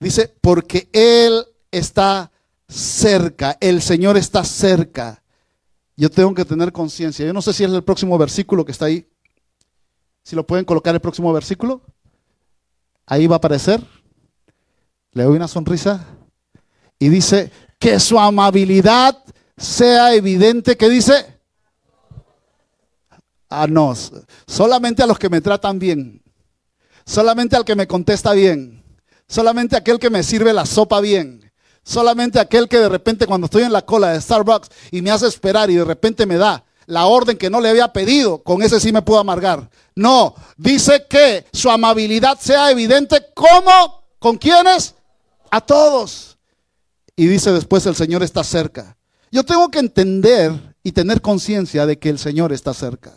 [0.00, 2.30] Dice, porque Él está
[2.68, 3.58] cerca.
[3.60, 5.22] El Señor está cerca.
[5.96, 7.26] Yo tengo que tener conciencia.
[7.26, 9.06] Yo no sé si es el próximo versículo que está ahí.
[10.22, 11.82] Si lo pueden colocar el próximo versículo.
[13.08, 13.82] Ahí va a aparecer.
[15.12, 16.04] Le doy una sonrisa.
[16.98, 19.22] Y dice, que su amabilidad
[19.56, 20.76] sea evidente.
[20.76, 21.40] ¿Qué dice?
[23.48, 24.12] A nos.
[24.46, 26.22] Solamente a los que me tratan bien.
[27.06, 28.84] Solamente al que me contesta bien.
[29.26, 31.50] Solamente aquel que me sirve la sopa bien.
[31.82, 35.26] Solamente aquel que de repente cuando estoy en la cola de Starbucks y me hace
[35.26, 38.80] esperar y de repente me da la orden que no le había pedido, con ese
[38.80, 39.68] sí me puedo amargar.
[39.94, 43.26] No, dice que su amabilidad sea evidente.
[43.34, 44.04] ¿Cómo?
[44.18, 44.94] ¿Con quiénes?
[45.50, 46.38] A todos.
[47.14, 48.96] Y dice después el Señor está cerca.
[49.30, 53.12] Yo tengo que entender y tener conciencia de que el Señor está cerca.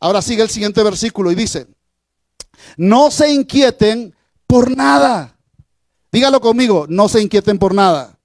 [0.00, 1.66] Ahora sigue el siguiente versículo y dice,
[2.78, 4.14] no se inquieten
[4.46, 5.36] por nada.
[6.10, 8.18] Dígalo conmigo, no se inquieten por nada.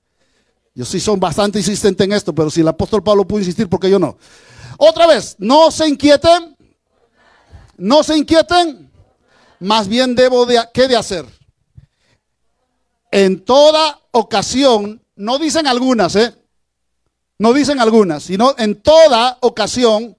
[0.76, 3.80] Yo sí son bastante insistente en esto, pero si el apóstol Pablo pudo insistir, ¿por
[3.80, 4.18] qué yo no?
[4.78, 6.58] Otra vez, no se inquieten,
[7.78, 8.92] no se inquieten,
[9.62, 11.26] más bien debo de, ¿qué de hacer?
[13.10, 16.36] En toda ocasión, no dicen algunas, ¿eh?
[17.38, 20.18] No dicen algunas, sino en toda ocasión,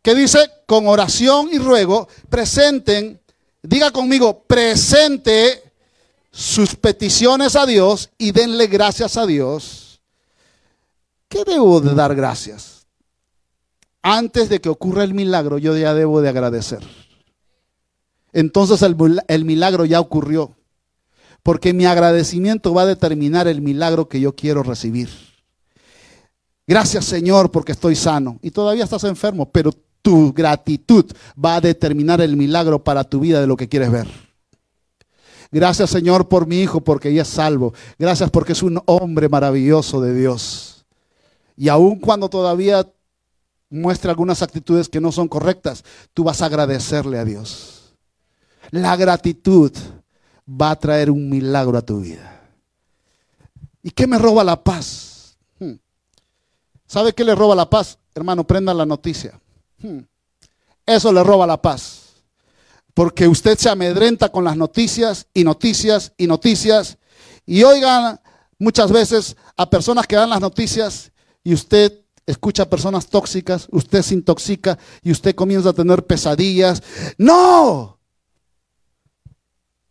[0.00, 3.20] que dice, con oración y ruego, presenten,
[3.62, 5.63] diga conmigo, presente
[6.34, 10.00] sus peticiones a Dios y denle gracias a Dios.
[11.28, 12.88] ¿Qué debo de dar gracias?
[14.02, 16.80] Antes de que ocurra el milagro, yo ya debo de agradecer.
[18.32, 18.96] Entonces el,
[19.28, 20.56] el milagro ya ocurrió.
[21.44, 25.10] Porque mi agradecimiento va a determinar el milagro que yo quiero recibir.
[26.66, 28.40] Gracias Señor porque estoy sano.
[28.42, 31.04] Y todavía estás enfermo, pero tu gratitud
[31.42, 34.33] va a determinar el milagro para tu vida de lo que quieres ver.
[35.50, 37.74] Gracias Señor por mi hijo porque ya es salvo.
[37.98, 40.84] Gracias porque es un hombre maravilloso de Dios.
[41.56, 42.86] Y aun cuando todavía
[43.70, 47.94] muestra algunas actitudes que no son correctas, tú vas a agradecerle a Dios.
[48.70, 49.72] La gratitud
[50.48, 52.40] va a traer un milagro a tu vida.
[53.82, 55.36] ¿Y qué me roba la paz?
[55.58, 55.74] Hmm.
[56.86, 57.98] ¿Sabe qué le roba la paz?
[58.14, 59.38] Hermano, prenda la noticia.
[59.78, 60.00] Hmm.
[60.86, 62.03] Eso le roba la paz.
[62.94, 66.96] Porque usted se amedrenta con las noticias y noticias y noticias.
[67.44, 68.20] Y oigan
[68.58, 74.02] muchas veces a personas que dan las noticias y usted escucha a personas tóxicas, usted
[74.02, 76.82] se intoxica y usted comienza a tener pesadillas.
[77.18, 77.98] No.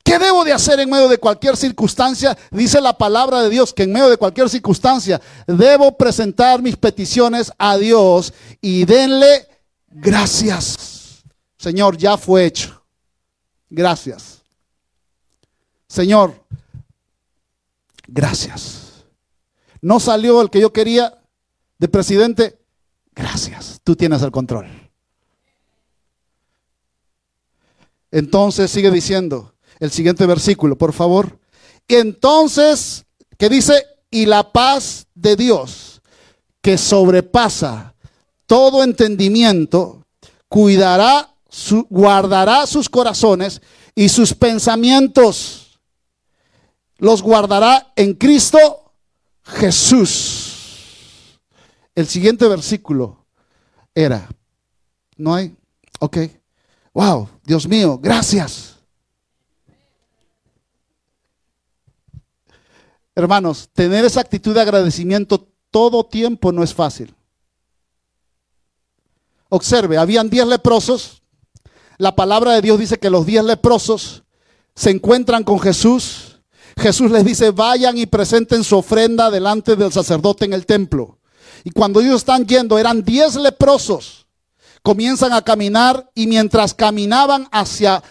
[0.03, 2.37] ¿Qué debo de hacer en medio de cualquier circunstancia?
[2.51, 7.51] Dice la palabra de Dios que en medio de cualquier circunstancia debo presentar mis peticiones
[7.57, 9.47] a Dios y denle
[9.89, 11.23] gracias.
[11.57, 12.82] Señor, ya fue hecho.
[13.75, 14.43] Gracias.
[15.87, 16.45] Señor,
[18.07, 19.03] gracias.
[19.81, 21.19] No salió el que yo quería
[21.79, 22.59] de presidente.
[23.15, 23.81] Gracias.
[23.83, 24.67] Tú tienes el control.
[28.11, 31.39] Entonces sigue diciendo el siguiente versículo, por favor.
[31.87, 33.05] Entonces,
[33.39, 35.99] que dice, y la paz de Dios,
[36.61, 37.95] que sobrepasa
[38.45, 40.05] todo entendimiento,
[40.47, 43.61] cuidará, su, guardará sus corazones
[43.93, 45.79] y sus pensamientos.
[46.97, 48.91] Los guardará en Cristo
[49.43, 51.39] Jesús.
[51.93, 53.23] El siguiente versículo
[53.93, 54.27] era,
[55.15, 55.55] ¿no hay?
[55.99, 56.17] Ok.
[56.91, 58.77] Wow, Dios mío, gracias.
[63.13, 67.13] Hermanos, tener esa actitud de agradecimiento todo tiempo no es fácil.
[69.49, 71.22] Observe, habían diez leprosos.
[71.97, 74.23] La palabra de Dios dice que los diez leprosos
[74.75, 76.39] se encuentran con Jesús.
[76.77, 81.19] Jesús les dice, vayan y presenten su ofrenda delante del sacerdote en el templo.
[81.63, 84.27] Y cuando ellos están yendo, eran diez leprosos.
[84.81, 88.03] Comienzan a caminar y mientras caminaban hacia,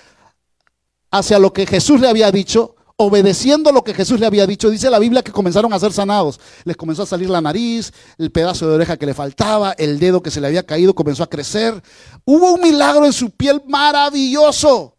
[1.11, 4.91] hacia lo que Jesús le había dicho, obedeciendo lo que Jesús le había dicho, dice
[4.91, 6.41] la Biblia que comenzaron a ser sanados.
[6.65, 10.23] Les comenzó a salir la nariz, el pedazo de oreja que le faltaba, el dedo
[10.23, 11.83] que se le había caído comenzó a crecer.
[12.25, 14.97] Hubo un milagro en su piel maravilloso.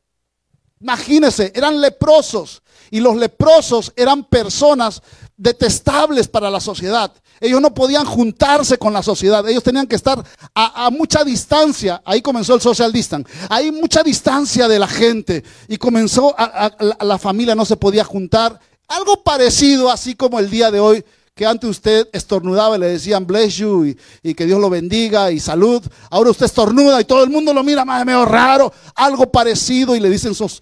[0.79, 2.61] Imagínense, eran leprosos
[2.91, 5.01] y los leprosos eran personas
[5.37, 7.11] detestables para la sociedad.
[7.39, 9.47] Ellos no podían juntarse con la sociedad.
[9.47, 12.01] Ellos tenían que estar a, mucha distancia.
[12.05, 13.29] Ahí comenzó el social distance.
[13.49, 15.43] Hay mucha distancia de la gente.
[15.67, 18.59] Y comenzó a, la familia no se podía juntar.
[18.87, 21.03] Algo parecido así como el día de hoy
[21.35, 25.39] que antes usted estornudaba y le decían bless you y, que Dios lo bendiga y
[25.39, 25.83] salud.
[26.11, 28.71] Ahora usted estornuda y todo el mundo lo mira más medio raro.
[28.95, 30.61] Algo parecido y le dicen sos.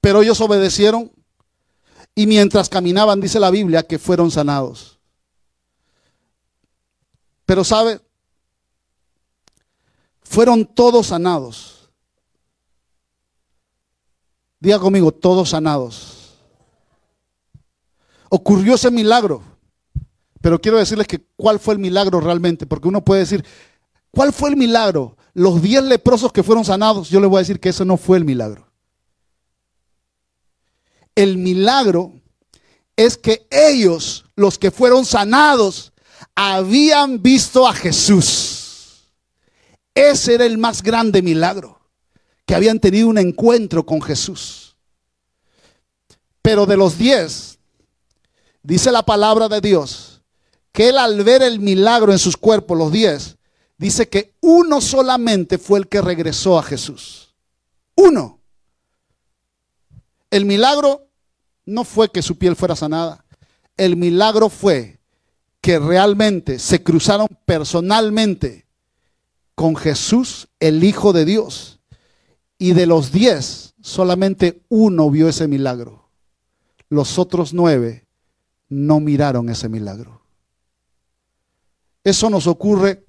[0.00, 1.10] Pero ellos obedecieron
[2.18, 4.98] y mientras caminaban, dice la Biblia, que fueron sanados.
[7.46, 8.00] Pero sabe,
[10.22, 11.90] fueron todos sanados.
[14.58, 16.34] Diga conmigo, todos sanados.
[18.30, 19.40] Ocurrió ese milagro.
[20.40, 23.44] Pero quiero decirles que cuál fue el milagro realmente, porque uno puede decir,
[24.10, 25.16] ¿cuál fue el milagro?
[25.34, 28.18] Los diez leprosos que fueron sanados, yo le voy a decir que ese no fue
[28.18, 28.67] el milagro.
[31.18, 32.12] El milagro
[32.94, 35.92] es que ellos, los que fueron sanados,
[36.36, 39.08] habían visto a Jesús.
[39.92, 41.80] Ese era el más grande milagro,
[42.46, 44.76] que habían tenido un encuentro con Jesús.
[46.40, 47.58] Pero de los diez,
[48.62, 50.22] dice la palabra de Dios,
[50.70, 53.38] que él al ver el milagro en sus cuerpos, los diez,
[53.76, 57.34] dice que uno solamente fue el que regresó a Jesús.
[57.96, 58.38] Uno.
[60.30, 61.07] El milagro
[61.68, 63.24] no fue que su piel fuera sanada.
[63.76, 64.98] El milagro fue
[65.60, 68.66] que realmente se cruzaron personalmente
[69.54, 71.78] con Jesús, el Hijo de Dios.
[72.58, 76.08] Y de los diez, solamente uno vio ese milagro.
[76.88, 78.06] Los otros nueve
[78.70, 80.22] no miraron ese milagro.
[82.02, 83.04] Eso nos ocurre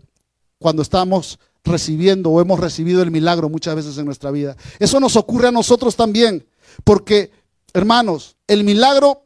[0.58, 4.58] cuando estamos recibiendo o hemos recibido el milagro muchas veces en nuestra vida.
[4.80, 6.46] Eso nos ocurre a nosotros también,
[6.84, 7.39] porque
[7.74, 9.24] Hermanos, el milagro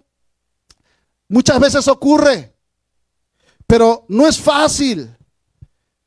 [1.28, 2.56] muchas veces ocurre,
[3.68, 5.16] pero no es fácil.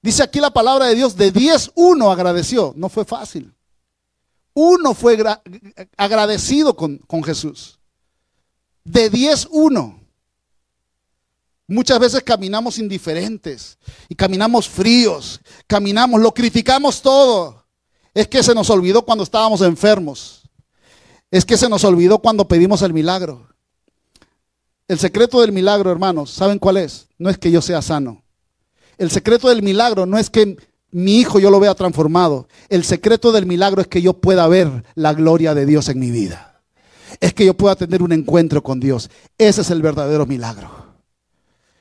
[0.02, 2.72] Dice aquí la palabra de Dios, de 10, uno agradeció.
[2.76, 3.52] No fue fácil.
[4.54, 5.18] Uno fue
[5.96, 7.78] agradecido con, con Jesús.
[8.84, 10.00] De 10, uno.
[11.68, 13.76] Muchas veces caminamos indiferentes
[14.08, 17.66] y caminamos fríos, caminamos, lo criticamos todo.
[18.14, 20.35] Es que se nos olvidó cuando estábamos enfermos.
[21.30, 23.48] Es que se nos olvidó cuando pedimos el milagro.
[24.88, 27.08] El secreto del milagro, hermanos, ¿saben cuál es?
[27.18, 28.22] No es que yo sea sano.
[28.98, 30.56] El secreto del milagro no es que
[30.90, 32.48] mi hijo yo lo vea transformado.
[32.68, 36.10] El secreto del milagro es que yo pueda ver la gloria de Dios en mi
[36.10, 36.62] vida.
[37.20, 39.10] Es que yo pueda tener un encuentro con Dios.
[39.36, 40.70] Ese es el verdadero milagro.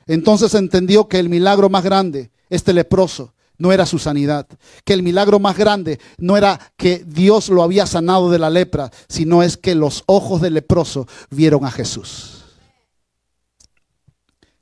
[0.06, 4.46] Entonces entendió que el milagro más grande, este leproso, no era su sanidad,
[4.84, 8.90] que el milagro más grande no era que Dios lo había sanado de la lepra,
[9.08, 12.44] sino es que los ojos del leproso vieron a Jesús.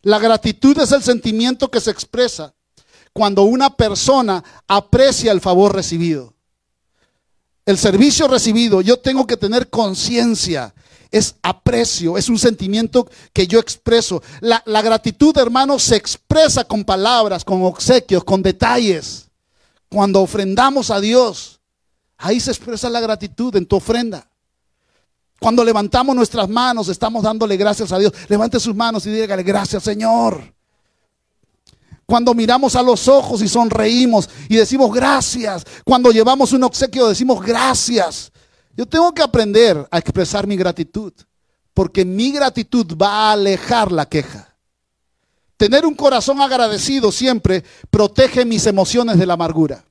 [0.03, 2.55] La gratitud es el sentimiento que se expresa
[3.13, 6.35] cuando una persona aprecia el favor recibido.
[7.65, 10.75] El servicio recibido, yo tengo que tener conciencia
[11.15, 14.21] es aprecio, es un sentimiento que yo expreso.
[14.41, 19.29] La, la gratitud, hermano, se expresa con palabras, con obsequios, con detalles.
[19.89, 21.61] Cuando ofrendamos a Dios,
[22.19, 24.29] ahí se expresa la gratitud en tu ofrenda.
[25.39, 28.13] Cuando levantamos nuestras manos, estamos dándole gracias a Dios.
[28.27, 30.53] Levante sus manos y dígale gracias, Señor.
[32.07, 35.65] Cuando miramos a los ojos y sonreímos y decimos gracias.
[35.85, 38.33] Cuando llevamos un obsequio decimos gracias.
[38.77, 41.13] Yo tengo que aprender a expresar mi gratitud,
[41.73, 44.57] porque mi gratitud va a alejar la queja.
[45.57, 49.85] Tener un corazón agradecido siempre protege mis emociones de la amargura.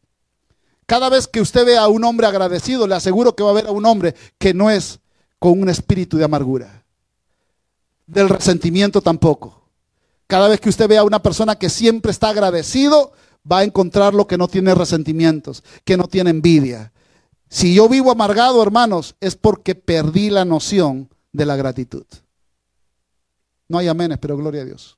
[0.85, 3.67] Cada vez que usted vea a un hombre agradecido, le aseguro que va a ver
[3.67, 4.99] a un hombre que no es
[5.39, 6.83] con un espíritu de amargura.
[8.05, 9.63] Del resentimiento tampoco.
[10.27, 13.13] Cada vez que usted vea a una persona que siempre está agradecido,
[13.49, 16.91] va a encontrar lo que no tiene resentimientos, que no tiene envidia,
[17.53, 22.03] si yo vivo amargado, hermanos, es porque perdí la noción de la gratitud.
[23.67, 24.97] No hay amenes, pero gloria a Dios.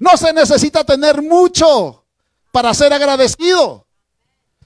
[0.00, 2.04] No se necesita tener mucho
[2.50, 3.86] para ser agradecido.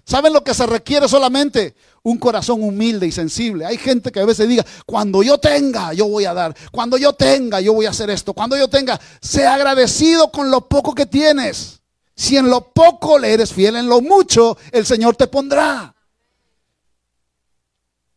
[0.07, 1.74] ¿Saben lo que se requiere solamente?
[2.02, 3.66] Un corazón humilde y sensible.
[3.66, 6.57] Hay gente que a veces diga, cuando yo tenga, yo voy a dar.
[6.72, 8.33] Cuando yo tenga, yo voy a hacer esto.
[8.33, 11.78] Cuando yo tenga, sea agradecido con lo poco que tienes.
[12.18, 15.94] Si en lo poco le eres fiel, en lo mucho el Señor te pondrá.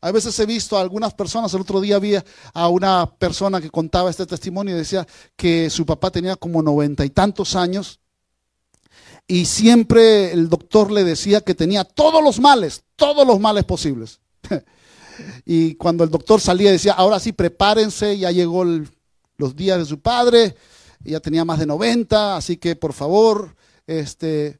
[0.01, 3.69] A veces he visto a algunas personas, el otro día vi a una persona que
[3.69, 7.99] contaba este testimonio y decía que su papá tenía como noventa y tantos años
[9.27, 14.19] y siempre el doctor le decía que tenía todos los males, todos los males posibles.
[15.45, 19.99] y cuando el doctor salía decía, ahora sí, prepárense, ya llegó los días de su
[19.99, 20.55] padre,
[21.03, 23.55] ya tenía más de 90, así que por favor,
[23.99, 24.59] este,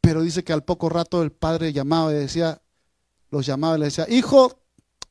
[0.00, 2.60] pero dice que al poco rato el padre llamaba y decía,
[3.30, 4.60] los llamaba y le decía, hijo,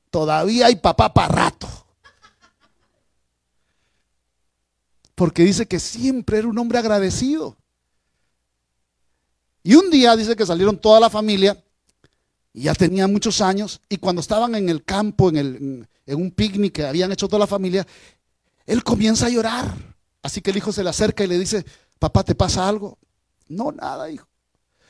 [0.10, 1.68] todavía hay papá para rato.
[5.16, 7.58] Porque dice que siempre era un hombre agradecido.
[9.64, 11.62] Y un día dice que salieron toda la familia,
[12.54, 16.32] y ya tenía muchos años, y cuando estaban en el campo, en, el, en un
[16.32, 17.86] picnic que habían hecho toda la familia,
[18.66, 19.76] él comienza a llorar.
[20.22, 21.66] Así que el hijo se le acerca y le dice,
[22.00, 22.98] papá, ¿te pasa algo?
[23.48, 24.28] No, nada, hijo.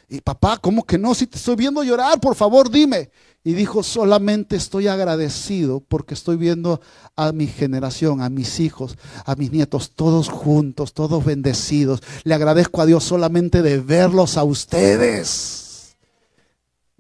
[0.08, 1.13] Y papá, ¿cómo que no?
[1.13, 3.12] Si te estoy viendo llorar, por favor, dime.
[3.43, 6.82] Y dijo, solamente estoy agradecido porque estoy viendo
[7.15, 12.02] a mi generación, a mis hijos, a mis nietos, todos juntos, todos bendecidos.
[12.24, 15.95] Le agradezco a Dios solamente de verlos a ustedes.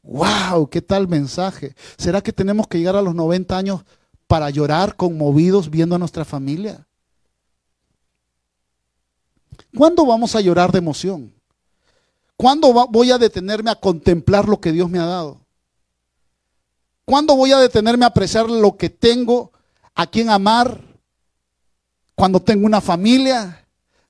[0.03, 0.69] ¡Wow!
[0.69, 1.75] ¿Qué tal mensaje?
[1.97, 3.81] ¿Será que tenemos que llegar a los 90 años
[4.27, 6.87] para llorar conmovidos viendo a nuestra familia?
[9.75, 11.33] ¿Cuándo vamos a llorar de emoción?
[12.35, 15.39] ¿Cuándo voy a detenerme a contemplar lo que Dios me ha dado?
[17.05, 19.51] ¿Cuándo voy a detenerme a apreciar lo que tengo,
[19.95, 20.81] a quien amar?
[22.15, 23.67] Cuando tengo una familia,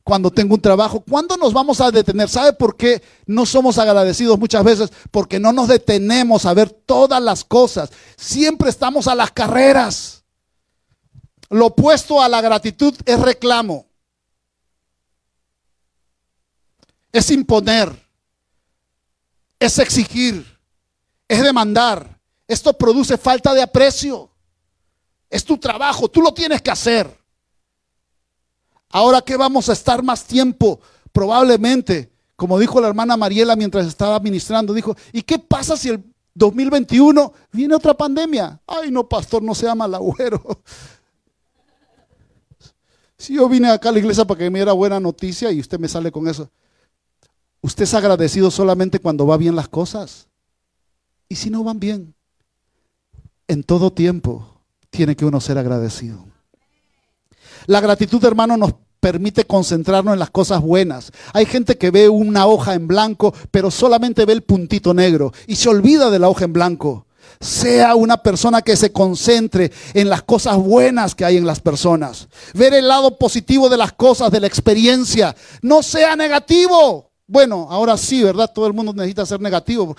[0.10, 1.04] cuando tengo un trabajo.
[1.08, 2.30] ¿Cuándo nos vamos a detener?
[2.30, 4.91] ¿Sabe por qué no somos agradecidos muchas veces?
[5.12, 7.91] Porque no nos detenemos a ver todas las cosas.
[8.17, 10.24] Siempre estamos a las carreras.
[11.50, 13.88] Lo opuesto a la gratitud es reclamo.
[17.12, 17.91] Es imponer,
[19.60, 20.45] es exigir,
[21.28, 22.19] es demandar.
[22.48, 24.30] Esto produce falta de aprecio.
[25.30, 27.15] Es tu trabajo, tú lo tienes que hacer.
[28.89, 30.80] Ahora que vamos a estar más tiempo,
[31.12, 36.04] probablemente, como dijo la hermana Mariela mientras estaba ministrando, dijo, ¿y qué pasa si el
[36.34, 38.60] 2021 viene otra pandemia?
[38.65, 40.41] Ay, no, pastor, no sea malagüero.
[43.22, 45.78] Si yo vine acá a la iglesia para que me diera buena noticia y usted
[45.78, 46.50] me sale con eso.
[47.62, 50.28] Usted es agradecido solamente cuando va bien las cosas.
[51.28, 52.15] Y si no van bien,
[53.48, 56.26] en todo tiempo tiene que uno ser agradecido.
[57.67, 61.12] La gratitud, hermano, nos permite concentrarnos en las cosas buenas.
[61.34, 65.56] Hay gente que ve una hoja en blanco, pero solamente ve el puntito negro y
[65.56, 67.06] se olvida de la hoja en blanco.
[67.39, 72.28] Sea una persona que se concentre en las cosas buenas que hay en las personas.
[72.54, 75.36] Ver el lado positivo de las cosas, de la experiencia.
[75.62, 77.09] No sea negativo.
[77.32, 78.52] Bueno, ahora sí, ¿verdad?
[78.52, 79.96] Todo el mundo necesita ser negativo.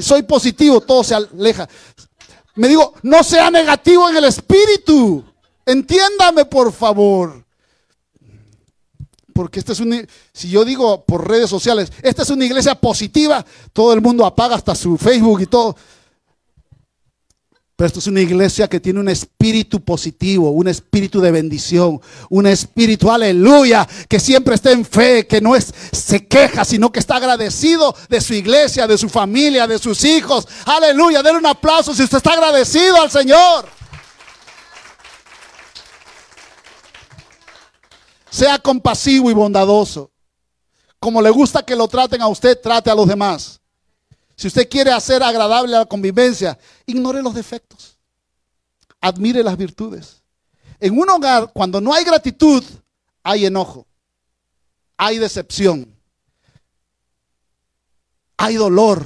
[0.00, 1.68] Soy positivo, todo se aleja.
[2.54, 5.24] Me digo, no sea negativo en el espíritu.
[5.66, 7.44] Entiéndame, por favor.
[9.32, 13.44] Porque este es un, si yo digo por redes sociales, esta es una iglesia positiva,
[13.72, 15.74] todo el mundo apaga hasta su Facebook y todo.
[17.80, 22.46] Pero esto es una iglesia que tiene un espíritu positivo, un espíritu de bendición, un
[22.46, 27.96] espíritu, aleluya, que siempre está en fe, que no se queja, sino que está agradecido
[28.10, 30.46] de su iglesia, de su familia, de sus hijos.
[30.66, 33.66] Aleluya, denle un aplauso si usted está agradecido al Señor.
[38.28, 40.10] Sea compasivo y bondadoso.
[40.98, 43.59] Como le gusta que lo traten a usted, trate a los demás.
[44.40, 47.98] Si usted quiere hacer agradable la convivencia, ignore los defectos.
[48.98, 50.22] Admire las virtudes.
[50.78, 52.64] En un hogar, cuando no hay gratitud,
[53.22, 53.86] hay enojo,
[54.96, 55.94] hay decepción,
[58.38, 59.04] hay dolor.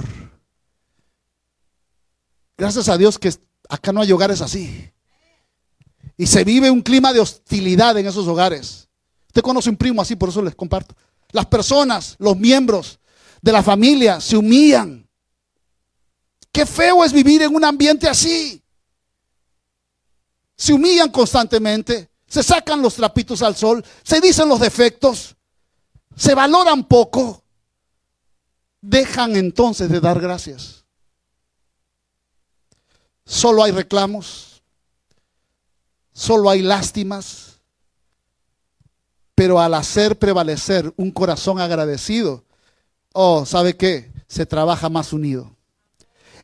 [2.57, 3.33] Gracias a Dios que
[3.67, 4.89] acá no hay hogares así.
[6.15, 8.87] Y se vive un clima de hostilidad en esos hogares.
[9.27, 10.95] Usted conoce un primo así, por eso les comparto.
[11.31, 12.99] Las personas, los miembros
[13.41, 15.04] de la familia se humillan
[16.55, 18.63] Qué feo es vivir en un ambiente así.
[20.55, 25.35] Se humillan constantemente, se sacan los trapitos al sol, se dicen los defectos,
[26.15, 27.43] se valoran poco.
[28.79, 30.85] Dejan entonces de dar gracias.
[33.25, 34.63] Solo hay reclamos,
[36.13, 37.59] solo hay lástimas,
[39.33, 42.45] pero al hacer prevalecer un corazón agradecido,
[43.11, 44.09] oh, ¿sabe qué?
[44.29, 45.54] Se trabaja más unido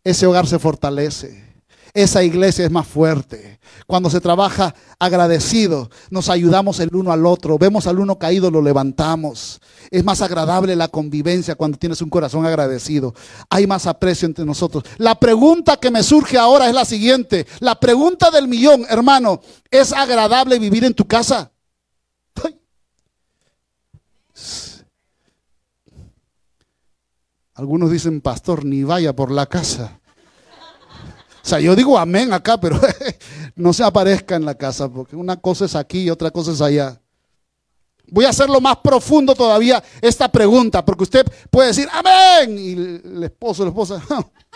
[0.03, 1.51] ese hogar se fortalece.
[1.93, 3.59] Esa iglesia es más fuerte.
[3.85, 7.57] Cuando se trabaja agradecido, nos ayudamos el uno al otro.
[7.57, 9.59] Vemos al uno caído, lo levantamos.
[9.89, 13.13] Es más agradable la convivencia cuando tienes un corazón agradecido.
[13.49, 14.85] Hay más aprecio entre nosotros.
[14.97, 17.45] La pregunta que me surge ahora es la siguiente.
[17.59, 21.51] La pregunta del millón, hermano, ¿es agradable vivir en tu casa?
[27.61, 29.99] Algunos dicen, pastor, ni vaya por la casa.
[31.43, 32.81] O sea, yo digo amén acá, pero
[33.55, 36.59] no se aparezca en la casa, porque una cosa es aquí y otra cosa es
[36.59, 36.99] allá.
[38.07, 42.57] Voy a hacerlo más profundo todavía esta pregunta, porque usted puede decir amén.
[42.57, 44.01] Y el esposo, la esposa,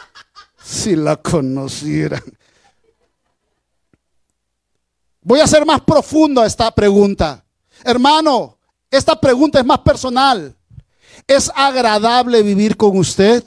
[0.63, 2.23] si la conocieran.
[5.21, 7.45] Voy a hacer más profundo esta pregunta.
[7.83, 8.57] Hermano,
[8.89, 10.54] esta pregunta es más personal.
[11.27, 13.43] ¿Es agradable vivir con usted?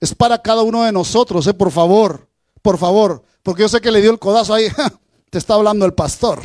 [0.00, 2.28] Es para cada uno de nosotros, eh, por favor,
[2.60, 4.68] por favor, porque yo sé que le dio el codazo ahí,
[5.30, 6.40] te está hablando el pastor.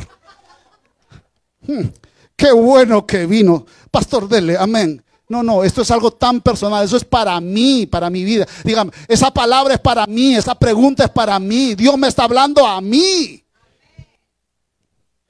[1.66, 1.88] Hmm,
[2.34, 3.66] qué bueno que vino.
[3.90, 5.04] Pastor, dele, amén.
[5.32, 8.46] No, no, esto es algo tan personal, eso es para mí, para mi vida.
[8.64, 11.74] Dígame, esa palabra es para mí, esa pregunta es para mí.
[11.74, 13.42] Dios me está hablando a mí.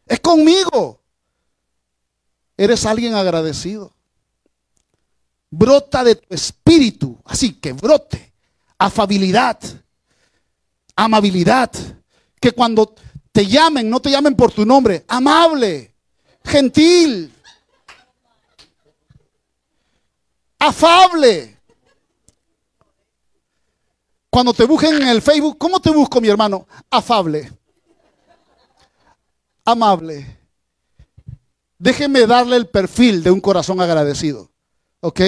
[0.04, 1.00] Es conmigo.
[2.56, 3.94] Eres alguien agradecido.
[5.48, 8.32] Brota de tu espíritu, así que brote.
[8.78, 9.56] Afabilidad,
[10.96, 11.70] amabilidad.
[12.40, 12.92] Que cuando
[13.30, 15.04] te llamen, no te llamen por tu nombre.
[15.06, 15.94] Amable,
[16.42, 17.32] gentil,
[20.62, 21.58] afable.
[24.30, 26.66] Cuando te busquen en el Facebook, ¿cómo te busco, mi hermano?
[26.90, 27.52] Afable.
[29.64, 30.38] Amable.
[31.78, 34.50] Déjeme darle el perfil de un corazón agradecido.
[35.00, 35.20] ¿Ok?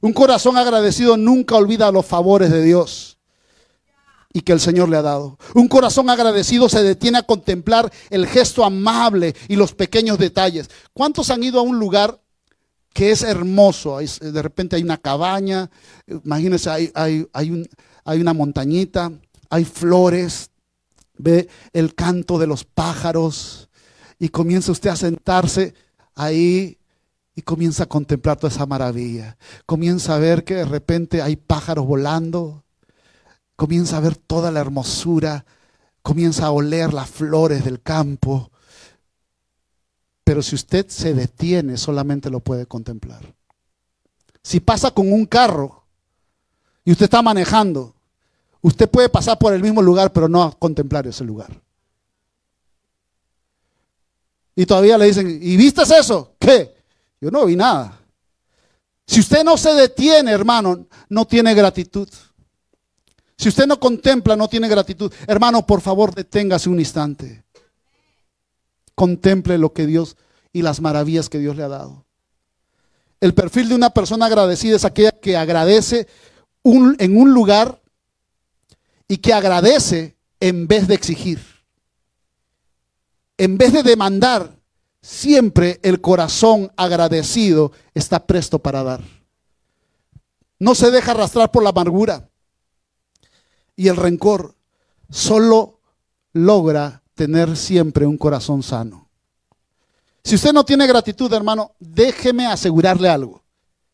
[0.00, 3.18] Un corazón agradecido nunca olvida los favores de Dios
[4.32, 5.38] y que el Señor le ha dado.
[5.54, 10.68] Un corazón agradecido se detiene a contemplar el gesto amable y los pequeños detalles.
[10.92, 12.20] ¿Cuántos han ido a un lugar
[12.92, 13.98] que es hermoso.
[13.98, 15.70] de repente hay una cabaña,
[16.06, 16.90] imagínense, hay,
[17.32, 19.12] hay, una montañita,
[19.50, 20.50] hay flores,
[21.16, 23.68] ve el canto de los pájaros
[24.18, 25.74] y comienza usted a sentarse
[26.14, 26.78] ahí
[27.34, 29.36] y comienza a contemplar toda esa maravilla.
[29.64, 32.64] Comienza a ver que de repente hay pájaros volando,
[33.54, 35.44] comienza a ver toda la hermosura,
[36.02, 38.50] comienza a oler las flores del campo,
[40.28, 43.34] pero si usted se detiene, solamente lo puede contemplar.
[44.42, 45.84] Si pasa con un carro
[46.84, 47.94] y usted está manejando,
[48.60, 51.58] usted puede pasar por el mismo lugar, pero no contemplar ese lugar.
[54.54, 56.34] Y todavía le dicen, ¿y viste eso?
[56.38, 56.74] ¿Qué?
[57.22, 57.98] Yo no vi nada.
[59.06, 62.10] Si usted no se detiene, hermano, no tiene gratitud.
[63.38, 65.10] Si usted no contempla, no tiene gratitud.
[65.26, 67.47] Hermano, por favor, deténgase un instante
[68.98, 70.16] contemple lo que Dios
[70.52, 72.04] y las maravillas que Dios le ha dado.
[73.20, 76.08] El perfil de una persona agradecida es aquella que agradece
[76.64, 77.80] en un lugar
[79.06, 81.40] y que agradece en vez de exigir.
[83.36, 84.58] En vez de demandar,
[85.00, 89.04] siempre el corazón agradecido está presto para dar.
[90.58, 92.28] No se deja arrastrar por la amargura
[93.76, 94.56] y el rencor.
[95.08, 95.78] Solo
[96.32, 99.10] logra tener siempre un corazón sano.
[100.22, 103.42] Si usted no tiene gratitud, hermano, déjeme asegurarle algo.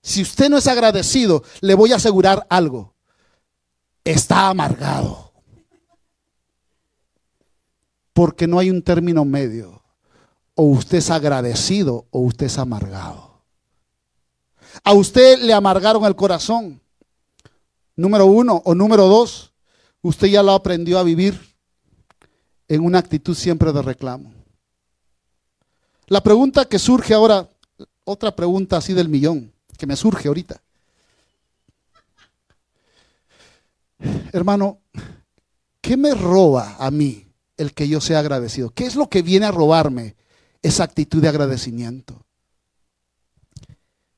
[0.02, 2.92] Si usted no es agradecido, le voy a asegurar algo.
[4.04, 5.32] Está amargado.
[8.12, 9.82] Porque no hay un término medio.
[10.54, 13.40] O usted es agradecido o usted es amargado.
[14.84, 16.82] A usted le amargaron el corazón.
[17.96, 19.54] Número uno o número dos,
[20.02, 21.53] usted ya lo aprendió a vivir
[22.68, 24.32] en una actitud siempre de reclamo.
[26.06, 27.48] La pregunta que surge ahora,
[28.04, 30.60] otra pregunta así del millón, que me surge ahorita.
[34.32, 34.78] Hermano,
[35.80, 38.70] ¿qué me roba a mí el que yo sea agradecido?
[38.70, 40.16] ¿Qué es lo que viene a robarme
[40.62, 42.24] esa actitud de agradecimiento?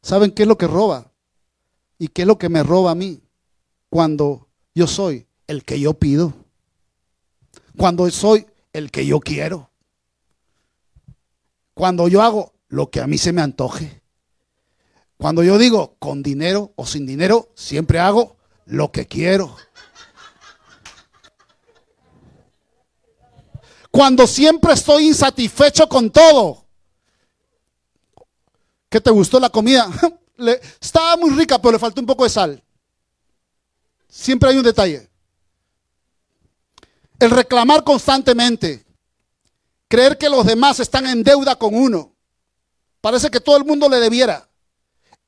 [0.03, 1.13] ¿Saben qué es lo que roba?
[1.99, 3.21] ¿Y qué es lo que me roba a mí
[3.91, 6.33] cuando yo soy el que yo pido?
[7.77, 9.71] Cuando soy el que yo quiero.
[11.75, 14.03] Cuando yo hago lo que a mí se me antoje.
[15.17, 19.57] Cuando yo digo con dinero o sin dinero, siempre hago lo que quiero.
[23.91, 26.67] Cuando siempre estoy insatisfecho con todo.
[28.91, 29.89] ¿Qué te gustó la comida?
[30.81, 32.63] estaba muy rica, pero le faltó un poco de sal.
[34.09, 35.09] Siempre hay un detalle.
[37.19, 38.85] El reclamar constantemente.
[39.89, 42.13] Creer que los demás están en deuda con uno.
[43.01, 44.49] Parece que todo el mundo le debiera.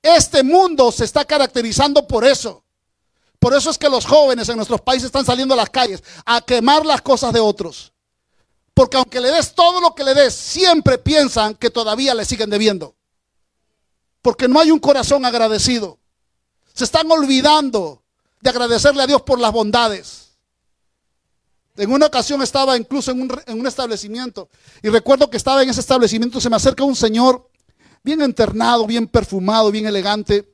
[0.03, 2.65] Este mundo se está caracterizando por eso.
[3.39, 6.41] Por eso es que los jóvenes en nuestros países están saliendo a las calles a
[6.41, 7.93] quemar las cosas de otros.
[8.75, 12.51] Porque aunque le des todo lo que le des, siempre piensan que todavía le siguen
[12.51, 12.95] debiendo.
[14.23, 15.99] Porque no hay un corazón agradecido.
[16.75, 18.03] Se están olvidando
[18.41, 20.28] de agradecerle a Dios por las bondades.
[21.79, 24.49] En una ocasión estaba incluso en un, establecimiento
[24.83, 27.49] y recuerdo que estaba en ese establecimiento, se me acerca un señor
[28.03, 30.53] bien internado, bien perfumado, bien elegante.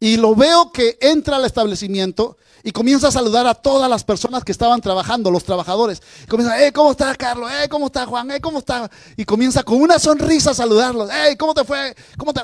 [0.00, 4.44] Y lo veo que entra al establecimiento y comienza a saludar a todas las personas
[4.44, 6.02] que estaban trabajando, los trabajadores.
[6.28, 7.50] comienza, hey, ¿cómo estás, Carlos?
[7.50, 8.28] Hey, ¿cómo estás, Juan?
[8.30, 8.90] Hey, ¿cómo estás?
[9.16, 11.08] Y comienza con una sonrisa a saludarlos.
[11.10, 11.96] Hey, ¿cómo te fue?
[12.18, 12.42] ¿Cómo te...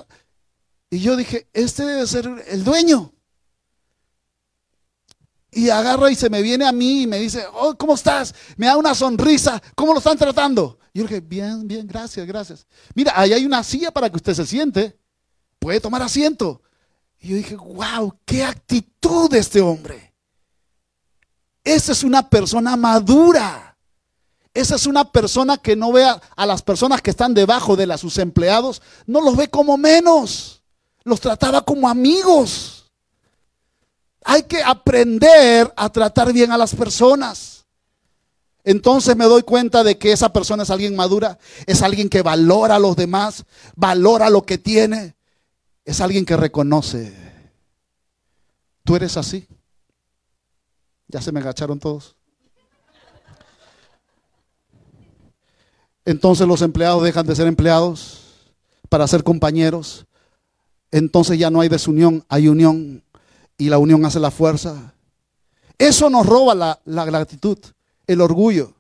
[0.89, 3.13] Y yo dije, este debe ser el dueño.
[5.55, 8.35] Y agarra y se me viene a mí y me dice, oh, ¿cómo estás?
[8.57, 9.63] Me da una sonrisa.
[9.75, 10.79] ¿Cómo lo están tratando?
[10.93, 12.67] Y yo dije, bien, bien, gracias, gracias.
[12.95, 14.99] Mira, ahí hay una silla para que usted se siente.
[15.59, 16.61] Puede tomar asiento.
[17.21, 20.13] Y yo dije, wow, qué actitud de este hombre.
[21.63, 23.77] Esa es una persona madura.
[24.53, 28.19] Esa es una persona que no ve a, las personas que están debajo de sus
[28.19, 30.63] empleados, no los ve como menos.
[31.03, 32.84] Los trataba como amigos.
[34.25, 37.67] Hay que aprender a tratar bien a las personas.
[38.65, 42.77] Entonces me doy cuenta de que esa persona es alguien madura, es alguien que valora
[42.77, 43.45] a los demás,
[43.77, 45.15] valora lo que tiene,
[45.85, 47.15] es alguien que reconoce.
[48.83, 49.47] ¿Tú eres así?
[51.09, 52.17] Ya se me agacharon todos.
[56.07, 58.23] Entonces los empleados dejan de ser empleados
[58.89, 60.07] para ser compañeros.
[60.91, 63.03] Entonces ya no hay desunión, hay unión
[63.59, 64.95] y la unión hace la fuerza.
[65.79, 67.59] Eso nos roba la, gratitud,
[68.07, 68.75] el orgullo.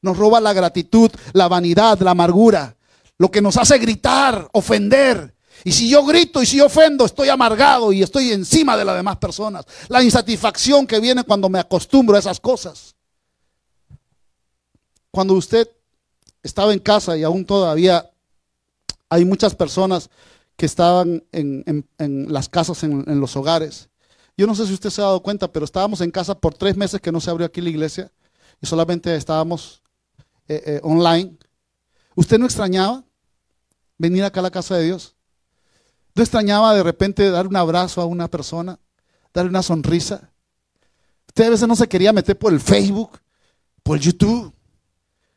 [0.00, 2.76] Nos roba la gratitud, la vanidad, la amargura.
[3.18, 5.34] Lo que nos hace gritar, ofender.
[5.64, 9.16] Y si yo grito y si ofendo, estoy amargado y estoy encima de las demás
[9.16, 9.66] personas.
[9.88, 12.94] La insatisfacción que viene cuando me acostumbro a esas cosas.
[15.10, 15.68] Cuando usted
[16.42, 18.08] estaba en casa y aún todavía
[19.08, 20.10] hay muchas personas
[20.58, 21.86] que estaban en,
[22.28, 23.88] las casas, en, los hogares.
[24.36, 26.76] Yo no sé si usted se ha dado cuenta, pero estábamos en casa por tres
[26.76, 28.10] meses que no se abrió aquí la iglesia
[28.60, 29.80] y solamente estábamos
[30.48, 31.38] eh, eh, online.
[32.16, 33.04] ¿Usted no extrañaba
[33.98, 35.14] venir acá a la casa de Dios?
[36.16, 38.80] ¿No extrañaba de repente dar un abrazo a una persona,
[39.32, 40.32] darle una sonrisa?
[41.28, 43.20] Usted a veces no se quería meter por el Facebook,
[43.84, 44.52] por el YouTube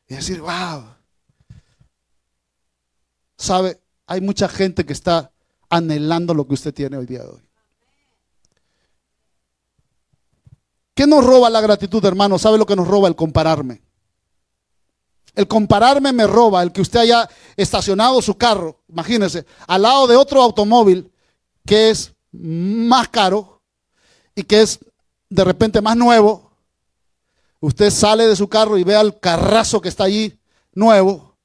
[0.08, 0.96] y decir, wow.
[3.38, 3.81] ¿Sabe?
[4.12, 5.32] Hay mucha gente que está
[5.70, 7.42] anhelando lo que usted tiene hoy día de hoy.
[10.94, 12.38] ¿Qué nos roba la gratitud, hermano?
[12.38, 13.82] ¿Sabe lo que nos roba el compararme?
[15.34, 20.18] El compararme me roba el que usted haya estacionado su carro, imagínese, al lado de
[20.18, 21.10] otro automóvil
[21.66, 23.62] que es más caro
[24.36, 24.78] y que es
[25.30, 26.52] de repente más nuevo.
[27.62, 30.38] Usted sale de su carro y ve al carrazo que está allí
[30.74, 31.38] nuevo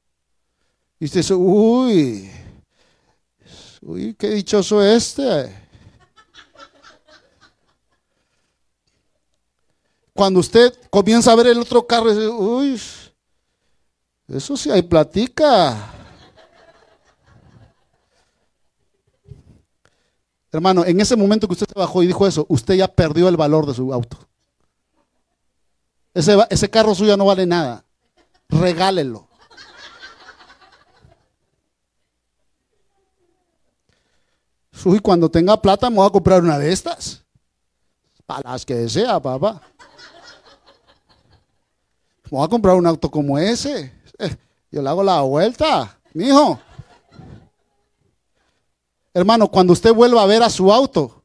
[0.99, 2.33] Y usted dice, uy,
[3.87, 5.55] uy, qué dichoso este.
[10.13, 12.81] Cuando usted comienza a ver el otro carro, dice, uy,
[14.29, 15.93] eso sí hay platica.
[20.51, 23.37] Hermano, en ese momento que usted se bajó y dijo eso, usted ya perdió el
[23.37, 24.19] valor de su auto.
[26.15, 27.85] Ese, ese carro suyo no vale nada.
[28.49, 29.29] Regálelo.
[34.85, 37.25] Uy, cuando tenga plata me voy a comprar una de estas.
[38.27, 39.63] Para las que desea, papá.
[42.25, 43.93] Me voy a comprar un auto como ese.
[44.19, 44.37] Eh,
[44.71, 46.59] yo le hago la vuelta, mijo.
[49.15, 51.25] Hermano, cuando usted vuelva a ver a su auto,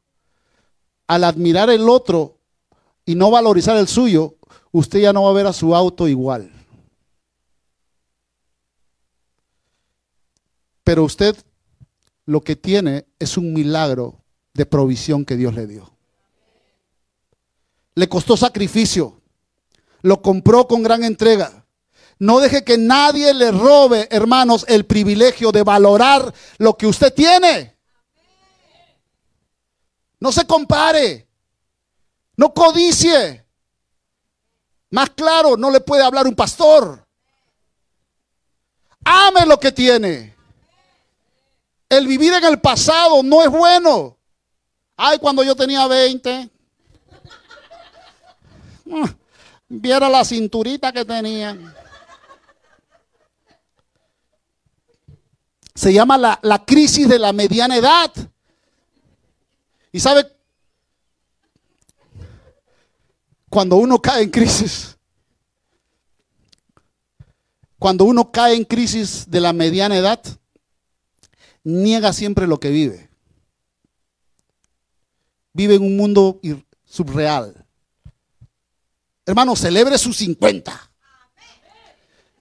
[1.06, 2.38] al admirar el otro
[3.04, 4.36] y no valorizar el suyo,
[4.70, 6.50] usted ya no va a ver a su auto igual.
[10.84, 11.36] Pero usted
[12.26, 14.22] lo que tiene es un milagro
[14.54, 15.96] de provisión que Dios le dio.
[17.94, 19.20] Le costó sacrificio,
[20.02, 21.64] lo compró con gran entrega.
[22.18, 27.76] No deje que nadie le robe, hermanos, el privilegio de valorar lo que usted tiene.
[30.20, 31.26] No se compare.
[32.36, 33.44] No codicie.
[34.90, 37.04] Más claro, no le puede hablar un pastor.
[39.04, 40.36] Ame lo que tiene.
[41.92, 44.16] El vivir en el pasado no es bueno.
[44.96, 46.48] Ay, cuando yo tenía 20.
[48.86, 49.04] Mm,
[49.68, 51.54] viera la cinturita que tenía.
[55.74, 58.10] Se llama la, la crisis de la mediana edad.
[59.92, 60.34] Y sabe,
[63.50, 64.96] cuando uno cae en crisis,
[67.78, 70.22] cuando uno cae en crisis de la mediana edad,
[71.64, 73.10] niega siempre lo que vive.
[75.52, 76.40] Vive en un mundo
[76.84, 77.66] subreal.
[79.26, 80.90] Hermano, celebre sus 50.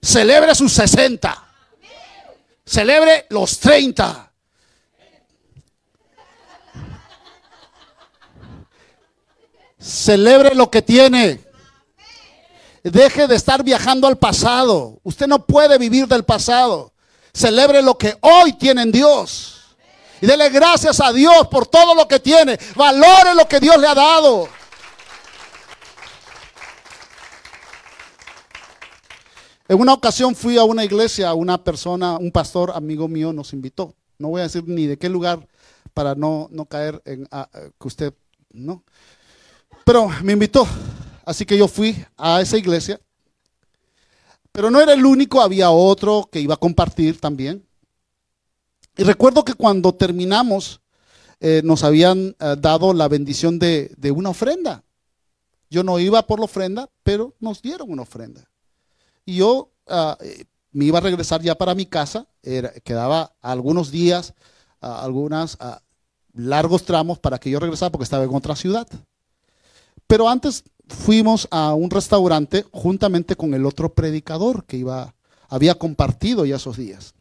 [0.02, 1.48] Celebre sus 60.
[2.66, 4.32] Celebre los 30.
[9.78, 11.42] Celebre lo que tiene.
[12.84, 15.00] Deje de estar viajando al pasado.
[15.04, 16.91] Usted no puede vivir del pasado.
[17.34, 19.76] Celebre lo que hoy tiene en Dios.
[20.22, 22.60] Y dele gracias a Dios por todo lo que tiene.
[22.76, 24.48] Valore lo que Dios le ha dado.
[29.68, 33.96] En una ocasión fui a una iglesia, una persona, un pastor amigo mío nos invitó.
[34.20, 35.48] No voy a decir ni de qué lugar
[35.94, 38.14] para no, no caer en que usted,
[38.52, 38.84] ¿no?
[39.86, 40.68] Pero me invitó,
[41.26, 43.00] así que yo fui a esa iglesia.
[44.52, 47.66] Pero no era el único, había otro que iba a compartir también.
[48.98, 50.82] Y recuerdo que cuando terminamos,
[51.40, 54.84] eh, nos habían eh, dado la bendición de, una ofrenda.
[55.70, 58.48] Yo no iba por la ofrenda, pero nos dieron una ofrenda.
[59.26, 62.28] Y yo ah, eh, me iba a regresar ya para mi casa,
[62.84, 64.34] quedaba algunos días,
[64.80, 65.82] algunos ah,
[66.34, 68.88] largos tramos para que yo regresara porque estaba en otra ciudad.
[70.08, 75.16] Pero antes fuimos a un restaurante juntamente con el otro predicador que iba,
[75.48, 77.16] había compartido ya esos días.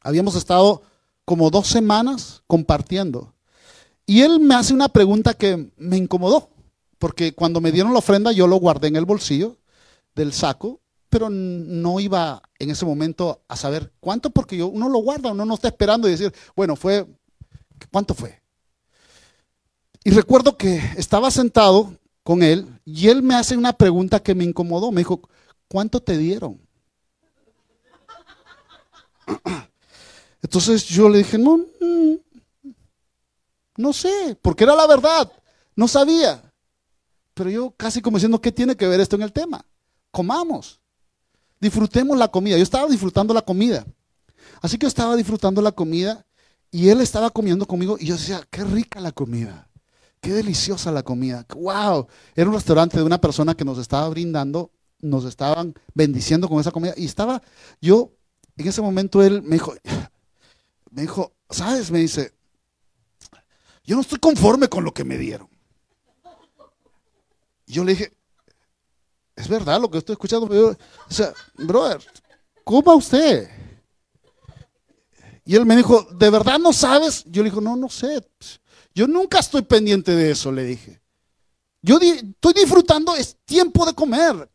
[0.00, 0.82] Habíamos estado
[1.24, 3.34] como dos semanas compartiendo.
[4.06, 6.48] Y él me hace una pregunta que me incomodó,
[6.98, 9.58] porque cuando me dieron la ofrenda yo lo guardé en el bolsillo
[10.14, 14.98] del saco, pero no iba en ese momento a saber cuánto, porque yo, uno lo
[15.00, 17.06] guarda, uno no está esperando y decir, bueno, fue,
[17.90, 18.40] ¿cuánto fue?
[20.04, 21.97] Y recuerdo que estaba sentado
[22.28, 24.92] con él y él me hace una pregunta que me incomodó.
[24.92, 25.26] Me dijo,
[25.66, 26.60] ¿cuánto te dieron?
[30.42, 32.16] Entonces yo le dije, no, mm,
[33.78, 35.32] no sé, porque era la verdad,
[35.74, 36.52] no sabía.
[37.32, 39.64] Pero yo casi como diciendo, ¿qué tiene que ver esto en el tema?
[40.10, 40.82] Comamos,
[41.58, 42.58] disfrutemos la comida.
[42.58, 43.86] Yo estaba disfrutando la comida.
[44.60, 46.26] Así que yo estaba disfrutando la comida
[46.70, 49.67] y él estaba comiendo conmigo y yo decía, qué rica la comida.
[50.20, 51.46] Qué deliciosa la comida.
[51.54, 52.08] ¡Wow!
[52.34, 56.70] Era un restaurante de una persona que nos estaba brindando, nos estaban bendiciendo con esa
[56.70, 56.94] comida.
[56.96, 57.42] Y estaba,
[57.80, 58.12] yo,
[58.56, 59.74] en ese momento él me dijo,
[60.90, 61.90] me dijo, ¿sabes?
[61.90, 62.32] Me dice,
[63.84, 65.48] yo no estoy conforme con lo que me dieron.
[67.66, 68.12] Yo le dije,
[69.36, 70.46] es verdad lo que estoy escuchando.
[70.46, 72.04] o sea, brother,
[72.64, 73.48] ¿cómo usted?
[75.44, 77.24] Y él me dijo, ¿de verdad no sabes?
[77.24, 78.22] Yo le dije, no, no sé.
[78.98, 81.00] Yo nunca estoy pendiente de eso, le dije.
[81.82, 84.50] Yo estoy disfrutando, es tiempo de comer.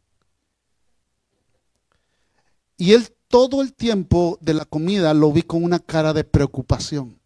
[2.76, 7.18] Y él todo el tiempo de la comida lo vi con una cara de preocupación.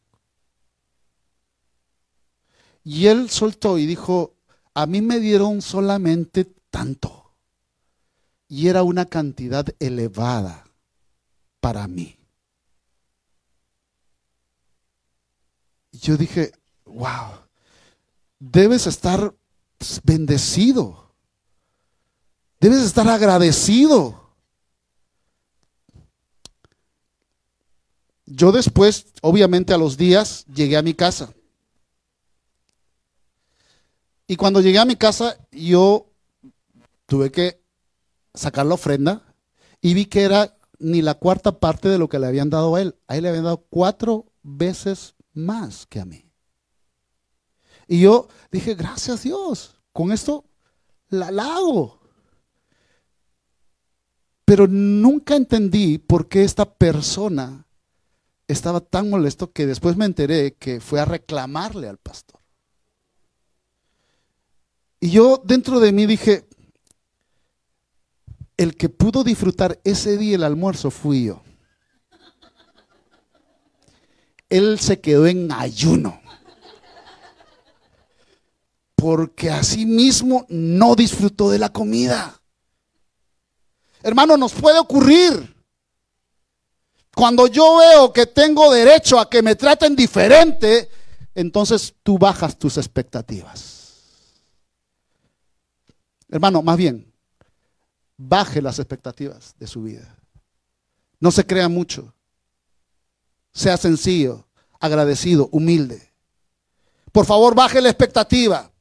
[2.83, 4.35] Y él soltó y dijo,
[4.75, 7.33] a mí me dieron solamente tanto.
[8.47, 10.67] Y era una cantidad elevada
[11.61, 12.15] para mí.
[15.91, 16.51] Y yo dije,
[16.87, 17.39] wow,
[18.39, 19.33] debes estar
[20.03, 21.07] bendecido.
[22.59, 24.27] Debes estar agradecido.
[28.25, 31.33] Yo después, obviamente a los días, llegué a mi casa.
[34.27, 36.11] Y cuando llegué a mi casa, yo
[37.05, 37.61] tuve que
[38.33, 39.33] sacar la ofrenda
[39.81, 42.81] y vi que era ni la cuarta parte de lo que le habían dado a
[42.81, 42.95] él.
[43.07, 46.26] A él le habían dado cuatro veces más que a mí.
[47.87, 50.45] Y yo dije, gracias Dios, con esto
[51.09, 51.99] la, hago.
[54.45, 57.65] Pero nunca entendí por qué esta persona
[58.47, 62.39] estaba tan molesto que después me enteré que fue a reclamarle al pastor.
[64.99, 66.47] Y yo dentro de mí dije,
[68.57, 71.41] el que pudo disfrutar ese día el almuerzo fui yo.
[74.49, 76.21] Él se quedó en ayuno.
[78.99, 82.41] Porque así mismo no disfrutó de la comida.
[84.01, 85.55] Hermano, nos puede ocurrir.
[87.15, 90.89] Cuando yo veo que tengo derecho a que me traten diferente,
[91.35, 94.03] entonces tú bajas tus expectativas.
[96.29, 97.13] Hermano, más bien,
[98.17, 100.17] baje las expectativas de su vida.
[101.19, 102.15] No se crea mucho.
[103.53, 104.47] Sea sencillo,
[104.79, 106.11] agradecido, humilde.
[107.11, 108.71] Por favor, baje la expectativa.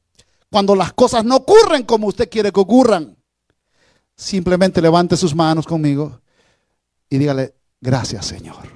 [0.57, 3.15] Cuando las cosas no ocurren como usted quiere que ocurran,
[4.15, 6.19] simplemente levante sus manos conmigo
[7.07, 8.67] y dígale, gracias Señor.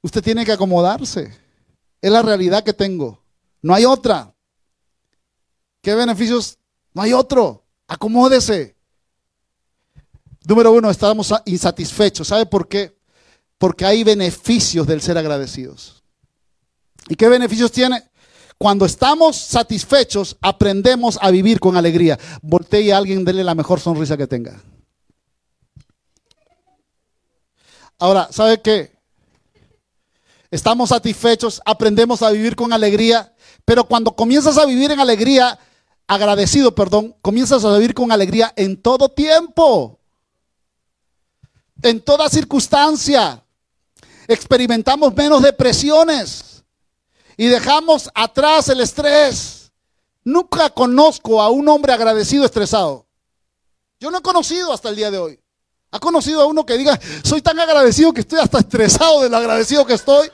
[0.00, 1.30] Usted tiene que acomodarse.
[2.00, 3.22] Es la realidad que tengo.
[3.60, 4.34] No hay otra.
[5.82, 6.56] ¿Qué beneficios?
[6.94, 7.66] No hay otro.
[7.86, 8.74] Acomódese.
[10.46, 12.28] Número uno, estamos insatisfechos.
[12.28, 12.96] ¿Sabe por qué?
[13.58, 16.02] Porque hay beneficios del ser agradecidos.
[17.10, 18.02] ¿Y qué beneficios tiene?
[18.58, 22.18] Cuando estamos satisfechos, aprendemos a vivir con alegría.
[22.40, 24.62] Voltee a alguien, dele la mejor sonrisa que tenga.
[27.98, 28.94] Ahora, ¿sabe qué?
[30.50, 33.34] Estamos satisfechos, aprendemos a vivir con alegría,
[33.64, 35.58] pero cuando comienzas a vivir en alegría,
[36.06, 39.98] agradecido, perdón, comienzas a vivir con alegría en todo tiempo,
[41.82, 43.42] en toda circunstancia.
[44.28, 46.53] Experimentamos menos depresiones
[47.36, 49.72] y dejamos atrás el estrés.
[50.24, 53.06] Nunca conozco a un hombre agradecido estresado.
[54.00, 55.40] Yo no he conocido hasta el día de hoy.
[55.90, 59.86] ¿Ha conocido a uno que diga, soy tan agradecido que estoy hasta estresado de agradecido
[59.86, 60.28] que estoy?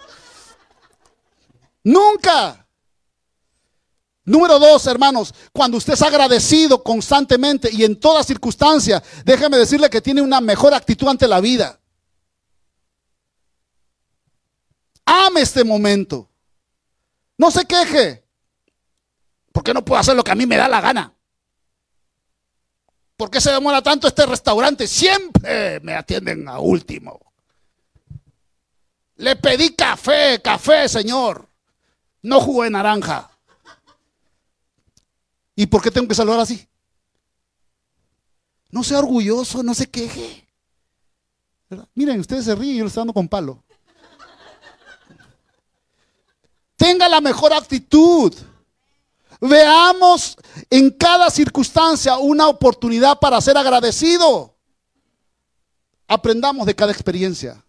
[1.84, 2.66] Nunca.
[4.24, 10.00] Número dos, hermanos, cuando usted es agradecido constantemente y en toda circunstancia, déjeme decirle que
[10.00, 11.78] tiene una mejor actitud ante la vida.
[15.04, 16.29] Ame este momento.
[17.40, 18.22] No se queje.
[19.50, 21.10] ¿Por qué no puedo hacer lo que a mí me da la gana?
[23.16, 24.86] ¿Por qué se demora tanto este restaurante?
[24.86, 27.18] Siempre me atienden a último.
[29.16, 31.48] Le pedí café, café, señor.
[32.20, 33.30] No jugo de naranja.
[35.56, 36.68] ¿Y por qué tengo que saludar así?
[38.68, 40.46] No sea orgulloso, no se queje.
[41.94, 43.64] Miren, ustedes se ríen yo le estoy dando con palo.
[46.80, 48.34] Tenga la mejor actitud.
[49.38, 50.34] Veamos
[50.70, 54.56] en cada circunstancia una oportunidad para ser agradecido.
[56.08, 57.62] Aprendamos de cada experiencia.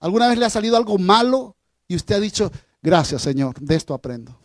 [0.00, 1.54] ¿Alguna vez le ha salido algo malo
[1.86, 2.50] y usted ha dicho,
[2.82, 4.36] gracias Señor, de esto aprendo?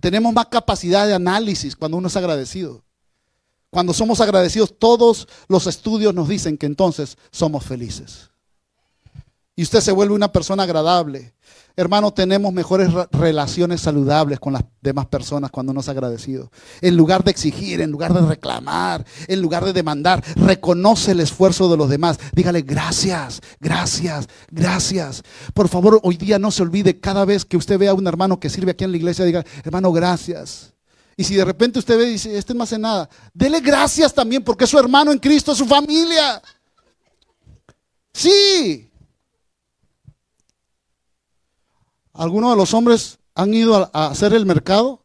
[0.00, 2.82] Tenemos más capacidad de análisis cuando uno es agradecido.
[3.70, 8.33] Cuando somos agradecidos, todos los estudios nos dicen que entonces somos felices.
[9.56, 11.34] Y usted se vuelve una persona agradable.
[11.76, 16.50] Hermano, tenemos mejores relaciones saludables con las demás personas cuando nos agradecido.
[16.80, 21.68] En lugar de exigir, en lugar de reclamar, en lugar de demandar, reconoce el esfuerzo
[21.68, 22.18] de los demás.
[22.32, 25.22] Dígale gracias, gracias, gracias.
[25.52, 28.38] Por favor, hoy día no se olvide, cada vez que usted vea a un hermano
[28.38, 30.74] que sirve aquí en la iglesia, diga, hermano, gracias.
[31.16, 34.42] Y si de repente usted ve y dice, este no hace nada, dele gracias también
[34.44, 36.40] porque es su hermano en Cristo, su familia.
[38.12, 38.88] Sí,
[42.14, 45.02] ¿Algunos de los hombres han ido a, hacer el mercado?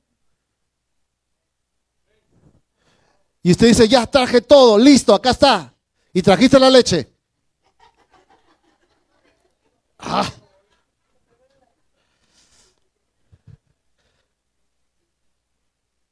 [3.41, 5.74] Y usted dice, ya traje todo, listo, acá está.
[6.14, 7.10] Y trajiste la leche.
[9.97, 10.32] Ah.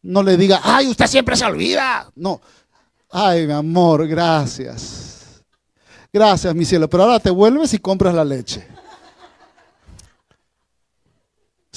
[0.01, 2.09] No le diga, ay, usted siempre se olvida.
[2.15, 2.41] No.
[3.11, 5.43] Ay, mi amor, gracias.
[6.11, 6.89] Gracias, mi cielo.
[6.89, 8.76] Pero ahora te vuelves y compras la leche.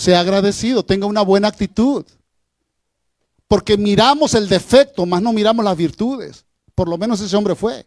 [0.00, 2.06] Sea agradecido, tenga una buena actitud.
[3.46, 6.46] Porque miramos el defecto, más no miramos las virtudes.
[6.74, 7.86] Por lo menos ese hombre fue.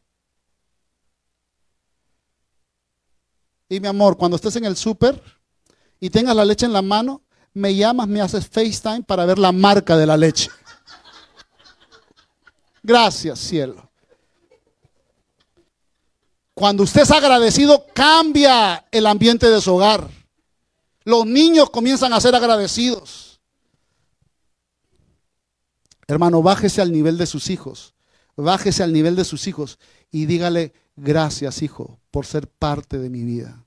[3.68, 5.20] Y mi amor, cuando estés en el súper
[6.00, 9.52] y tengas la leche en la mano, me llamas, me haces FaceTime para ver la
[9.52, 10.52] marca de la leche.
[12.84, 13.90] Gracias, cielo.
[16.54, 20.23] Cuando usted es agradecido, cambia el ambiente de su hogar.
[21.04, 23.40] Los niños comienzan a ser agradecidos.
[26.08, 27.94] Hermano, bájese al nivel de sus hijos.
[28.36, 29.80] Bájese al nivel de sus hijos
[30.12, 33.66] y dígale, gracias hijo, por ser parte de mi vida.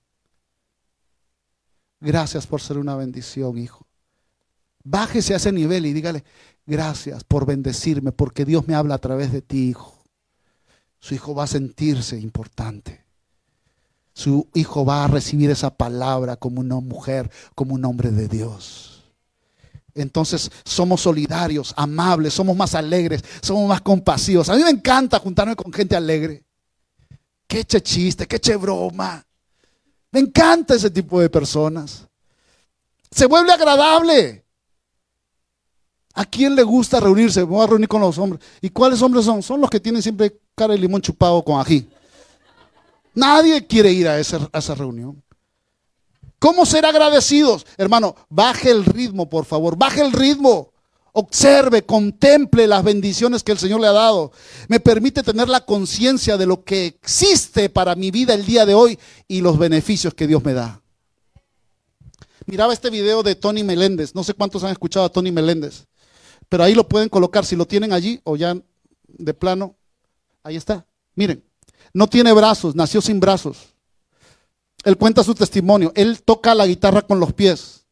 [2.01, 3.87] Gracias por ser una bendición, hijo.
[4.85, 6.25] Bájese a ese nivel y dígale,
[6.67, 9.97] gracias por bendecirme, porque Dios me habla a través de ti, hijo.
[11.01, 13.06] Su hijo va a sentirse importante.
[14.17, 19.05] Su hijo va a recibir esa palabra como una mujer, como un hombre de Dios.
[19.95, 24.49] Entonces somos solidarios, amables, somos más alegres, somos más compasivos.
[24.49, 26.43] A mí me encanta juntarme con gente alegre.
[27.47, 29.23] Qué che chiste, qué che broma.
[30.11, 32.07] Me encanta ese tipo de personas.
[33.11, 34.43] Se vuelve agradable.
[36.15, 37.45] ¿A quién le gusta reunirse?
[37.45, 38.43] Me a reunir con los hombres.
[38.63, 39.43] ¿Y cuáles hombres son?
[39.43, 41.87] Son los que tienen siempre cara de limón chupado con ají.
[43.17, 45.25] Nadie quiere ir a esa, reunión.
[46.39, 47.67] ¿Cómo ser agradecidos?
[47.79, 49.77] Hermano, baje el ritmo, por favor.
[49.77, 50.71] Baje el ritmo.
[51.13, 54.33] Observe, contemple las bendiciones que el Señor le ha dado.
[54.69, 58.75] Me permite tener la conciencia de lo que existe para mi vida el día de
[58.75, 60.83] hoy y los beneficios que Dios me da.
[62.45, 64.15] Miraba este video de Tony Meléndez.
[64.15, 65.87] No sé cuántos han escuchado a Tony Meléndez.
[66.51, 68.55] Pero ahí lo pueden colocar si lo tienen allí o ya
[69.09, 69.75] de plano.
[70.43, 70.87] Ahí está.
[71.15, 71.43] Miren,
[71.97, 73.73] no tiene brazos, nació sin brazos.
[74.85, 75.93] Él cuenta su testimonio.
[75.95, 77.87] Él toca la guitarra con los pies.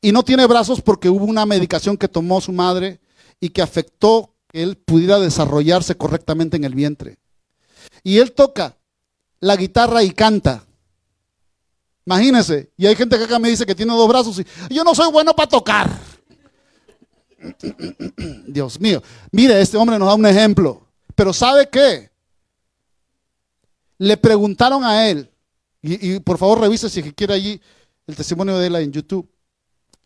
[0.00, 3.00] Y no tiene brazos porque hubo una medicación que tomó su madre
[3.40, 7.18] y que afectó que él pudiera desarrollarse correctamente en el vientre.
[8.04, 8.76] Y él toca
[9.40, 10.64] la guitarra y canta.
[12.06, 12.70] Imagínense.
[12.76, 15.10] Y hay gente que acá me dice que tiene dos brazos y yo no soy
[15.10, 15.90] bueno para tocar.
[18.46, 19.02] Dios mío.
[19.32, 20.86] Mire, este hombre nos da un ejemplo.
[21.16, 22.09] Pero ¿sabe qué?
[24.00, 25.30] Le preguntaron a él,
[25.82, 27.60] y, por favor revise si quiere allí
[28.06, 29.30] el testimonio de él en YouTube.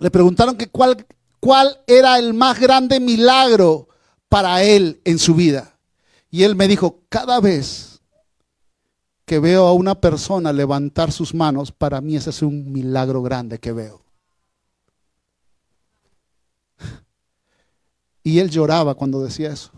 [0.01, 1.07] Le preguntaron que cuál,
[1.39, 3.89] cuál era el más grande milagro
[4.29, 5.79] para él en su vida.
[6.29, 8.01] Y él me dijo, cada vez
[9.25, 13.61] que veo a una persona levantar sus manos, para mí ese es un milagro grande
[13.61, 14.03] que veo.
[18.25, 19.71] Y él lloraba cuando decía eso.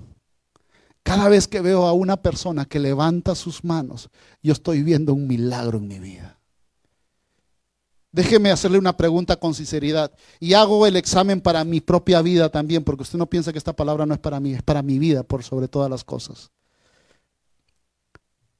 [1.06, 4.10] Cada vez que veo a una persona que levanta sus manos,
[4.42, 6.36] yo estoy viendo un milagro en mi vida.
[8.10, 10.10] Déjeme hacerle una pregunta con sinceridad.
[10.40, 13.72] Y hago el examen para mi propia vida también, porque usted no piensa que esta
[13.72, 16.50] palabra no es para mí, es para mi vida por sobre todas las cosas.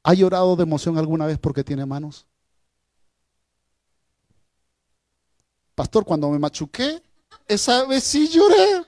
[0.04, 2.28] ¿Ha llorado de emoción alguna vez porque tiene manos?
[5.74, 7.02] Pastor, cuando me machuqué,
[7.48, 8.84] esa vez sí lloré.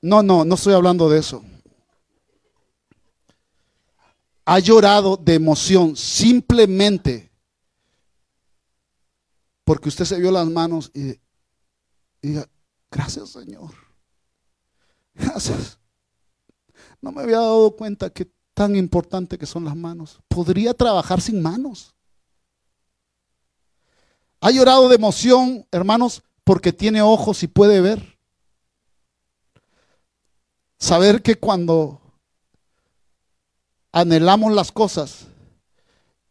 [0.00, 1.42] No, no, no estoy hablando de eso.
[4.44, 7.32] Ha llorado de emoción simplemente
[9.64, 11.18] porque usted se vio las manos y,
[12.22, 12.48] diga,
[12.88, 13.72] gracias Señor.
[15.12, 15.78] Gracias.
[17.00, 20.20] No me había dado cuenta que tan importante que son las manos.
[20.28, 21.94] Podría trabajar sin manos.
[24.40, 28.15] Ha llorado de emoción, hermanos, porque tiene ojos y puede ver.
[30.78, 32.00] Saber que cuando
[33.92, 35.26] anhelamos las cosas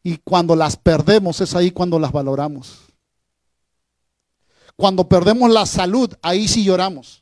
[0.04, 2.82] y cuando las perdemos es ahí cuando las valoramos.
[4.76, 7.22] Cuando perdemos la salud, ahí sí lloramos.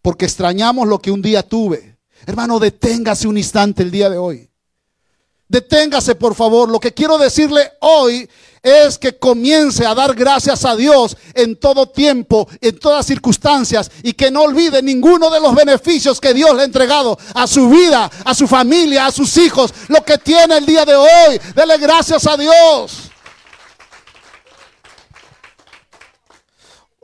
[0.00, 1.98] Porque extrañamos lo que un día tuve.
[2.24, 4.48] Hermano, deténgase un instante el día de hoy.
[5.48, 6.70] Deténgase, por favor.
[6.70, 8.28] Lo que quiero decirle hoy
[8.62, 14.12] es que comience a dar gracias a Dios en todo tiempo, en todas circunstancias, y
[14.12, 18.10] que no olvide ninguno de los beneficios que Dios le ha entregado a su vida,
[18.24, 21.40] a su familia, a sus hijos, lo que tiene el día de hoy.
[21.56, 23.10] Dele gracias a Dios.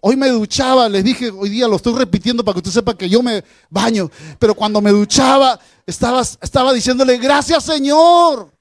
[0.01, 3.09] Hoy me duchaba, les dije, hoy día lo estoy repitiendo para que usted sepa que
[3.09, 8.58] yo me baño, pero cuando me duchaba estaba, estaba diciéndole, gracias Señor.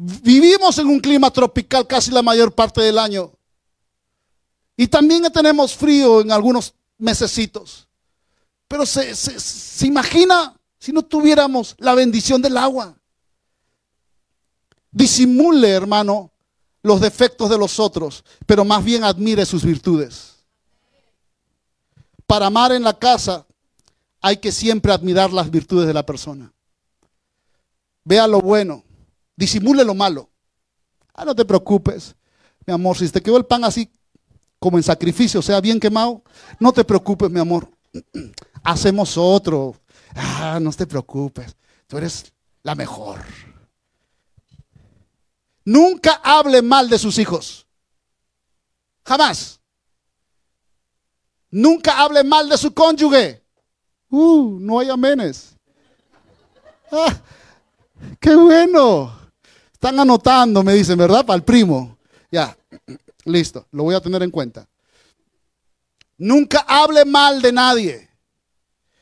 [0.00, 3.32] Vivimos en un clima tropical casi la mayor parte del año.
[4.76, 7.88] Y también tenemos frío en algunos mesecitos.
[8.68, 12.96] Pero se, se imagina si no tuviéramos la bendición del agua.
[14.92, 16.30] Disimule, hermano,
[16.80, 20.36] los defectos de los otros, pero más bien admire sus virtudes.
[22.24, 23.44] Para amar en la casa
[24.20, 26.52] hay que siempre admirar las virtudes de la persona.
[28.04, 28.84] Vea lo bueno,
[29.38, 30.28] disimule lo malo.
[31.14, 32.14] Ah, no te preocupes,
[32.66, 33.90] mi amor, si te quedó el pan así
[34.58, 36.22] como en sacrificio, sea bien quemado,
[36.58, 37.70] no te preocupes, mi amor.
[38.64, 39.76] Hacemos otro.
[40.14, 42.32] Ah, no te preocupes, tú eres
[42.64, 43.20] la mejor.
[45.64, 47.66] Nunca hable mal de sus hijos.
[49.04, 49.60] Jamás.
[51.50, 53.44] Nunca hable mal de su cónyuge.
[54.10, 55.54] Uh, no hay amenes.
[56.90, 57.14] Ah,
[58.18, 59.17] qué bueno.
[59.78, 61.24] Están anotando, me dicen, ¿verdad?
[61.24, 61.98] Para el primo.
[62.32, 62.58] Ya,
[63.24, 64.66] listo, lo voy a tener en cuenta.
[66.16, 68.08] Nunca hable mal de nadie.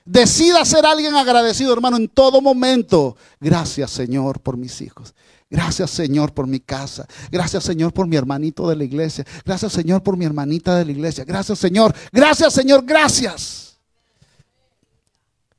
[0.04, 3.16] Decida ser alguien agradecido, hermano, en todo momento.
[3.40, 5.14] Gracias, Señor, por mis hijos.
[5.48, 7.06] Gracias Señor por mi casa.
[7.30, 9.24] Gracias Señor por mi hermanito de la iglesia.
[9.44, 11.24] Gracias Señor por mi hermanita de la iglesia.
[11.24, 11.94] Gracias Señor.
[12.12, 12.84] Gracias Señor.
[12.84, 13.78] Gracias.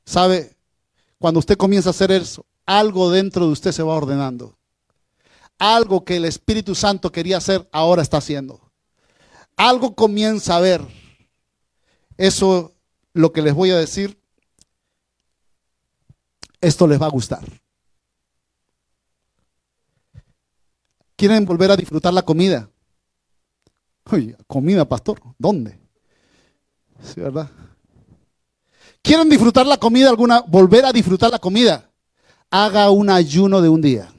[0.04, 0.54] ¿Sabe?
[1.18, 4.57] Cuando usted comienza a hacer eso, algo dentro de usted se va ordenando.
[5.58, 8.60] Algo que el Espíritu Santo quería hacer, ahora está haciendo.
[9.56, 10.82] Algo comienza a ver.
[12.16, 12.74] Eso,
[13.12, 14.20] lo que les voy a decir,
[16.60, 17.44] esto les va a gustar.
[21.16, 22.70] ¿Quieren volver a disfrutar la comida?
[24.04, 25.78] Oye, comida, pastor, ¿dónde?
[27.02, 27.50] Sí, ¿verdad?
[29.02, 30.40] ¿Quieren disfrutar la comida alguna?
[30.42, 31.90] Volver a disfrutar la comida.
[32.50, 34.12] Haga un ayuno de un día.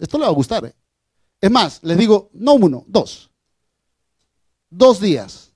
[0.00, 0.64] Esto le va a gustar.
[0.64, 0.74] ¿eh?
[1.40, 3.30] Es más, les digo, no uno, dos.
[4.68, 5.52] Dos días.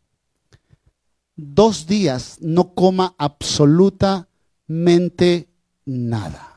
[1.34, 5.48] Dos días no coma absolutamente
[5.84, 6.54] nada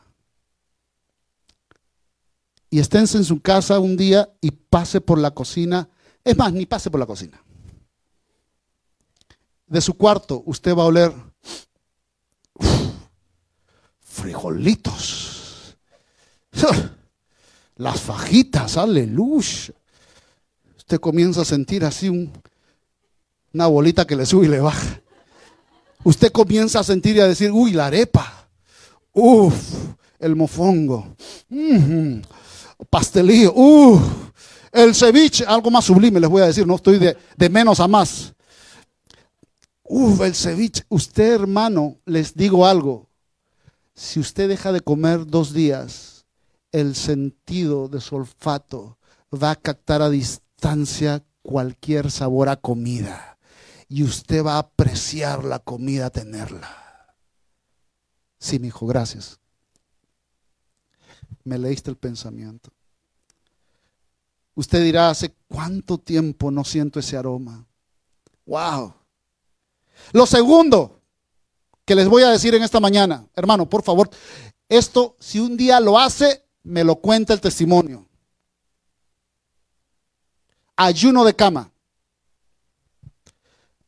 [2.70, 5.90] y esténse en su casa un día y pase por la cocina.
[6.24, 7.42] Es más, ni pase por la cocina.
[9.66, 11.14] De su cuarto usted va a oler
[14.00, 15.78] frijolitos.
[17.78, 19.74] Las fajitas, aleluya.
[20.78, 22.10] Usted comienza a sentir así
[23.54, 25.02] una bolita que le sube y le baja.
[26.04, 28.50] Usted comienza a sentir y a decir, uy, la arepa.
[29.14, 29.56] Uf,
[30.20, 31.16] el mofongo
[32.90, 34.00] pastelillo, uh,
[34.72, 38.34] el ceviche, algo más sublime les voy a decir, no estoy de, menos a más.
[39.84, 40.84] Uf, el ceviche.
[40.90, 43.08] Usted, hermano, les digo algo.
[43.96, 46.17] Si usted deja de comer dos días,
[46.72, 48.98] el sentido de su olfato
[49.32, 53.38] va a captar a distancia cualquier sabor a comida.
[53.90, 57.16] Y usted va a apreciar la comida, tenerla.
[58.38, 59.40] Sí, mi hijo, gracias
[61.48, 62.70] me leíste el pensamiento.
[64.54, 67.66] Usted dirá, ¿hace cuánto tiempo no siento ese aroma?
[68.46, 68.94] ¡Wow!
[70.12, 71.00] Lo segundo
[71.86, 74.10] que les voy a decir en esta mañana, hermano, por favor,
[74.68, 78.06] esto, si un día lo hace, me lo cuenta el testimonio.
[80.76, 81.72] Ayuno de cama.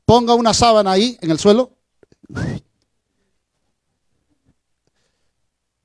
[0.06, 1.78] Ponga una sábana ahí en el suelo.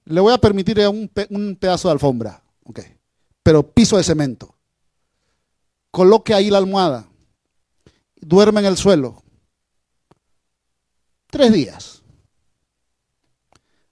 [0.05, 1.09] Le voy a permitir un,
[1.57, 2.97] pedazo de alfombra, okay.
[3.43, 4.55] pero piso de cemento.
[5.91, 7.09] Coloque ahí la almohada.
[8.17, 9.23] Duerme en el suelo.
[11.29, 12.03] Tres días.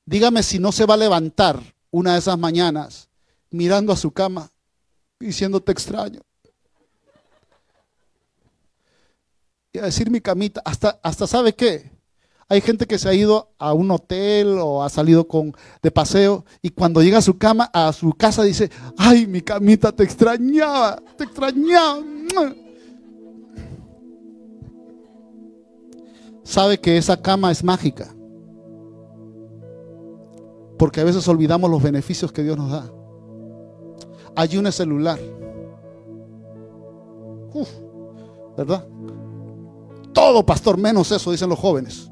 [0.05, 1.61] Dígame si no se va a levantar
[1.93, 3.09] una de esas mañanas
[3.51, 4.51] mirando a su cama
[5.20, 6.20] diciendo te extraño.
[9.72, 11.93] Y a decir mi camita, hasta, hasta sabe qué,
[12.49, 16.45] hay gente que se ha ido a un hotel o ha salido con, de paseo
[16.61, 21.01] y cuando llega a su cama, a su casa dice, ay, mi camita te extrañaba,
[21.16, 22.03] te extrañaba.
[26.45, 28.14] Sabe que esa cama es mágica.
[30.82, 32.90] Porque a veces olvidamos los beneficios que Dios nos da.
[34.34, 35.16] Ayune celular.
[38.56, 38.84] ¿Verdad?
[40.12, 42.10] Todo, pastor, menos eso, dicen los jóvenes.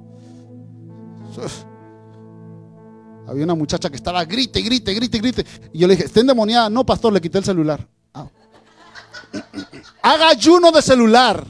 [3.27, 5.45] Había una muchacha que estaba grite, grite, grite, grite.
[5.73, 6.71] Y yo le dije, ¿está endemoniada?
[6.71, 7.85] No, pastor, le quité el celular.
[8.15, 8.29] Ah.
[10.01, 11.45] Haga ayuno de celular.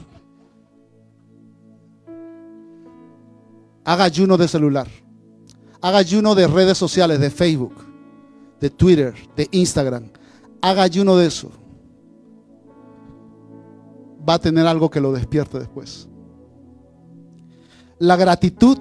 [3.85, 4.87] Haga ayuno de celular.
[5.81, 7.73] Haga ayuno de redes sociales, de Facebook,
[8.59, 10.11] de Twitter, de Instagram.
[10.61, 11.51] Haga ayuno de eso.
[14.27, 16.07] Va a tener algo que lo despierte después.
[17.97, 18.77] La gratitud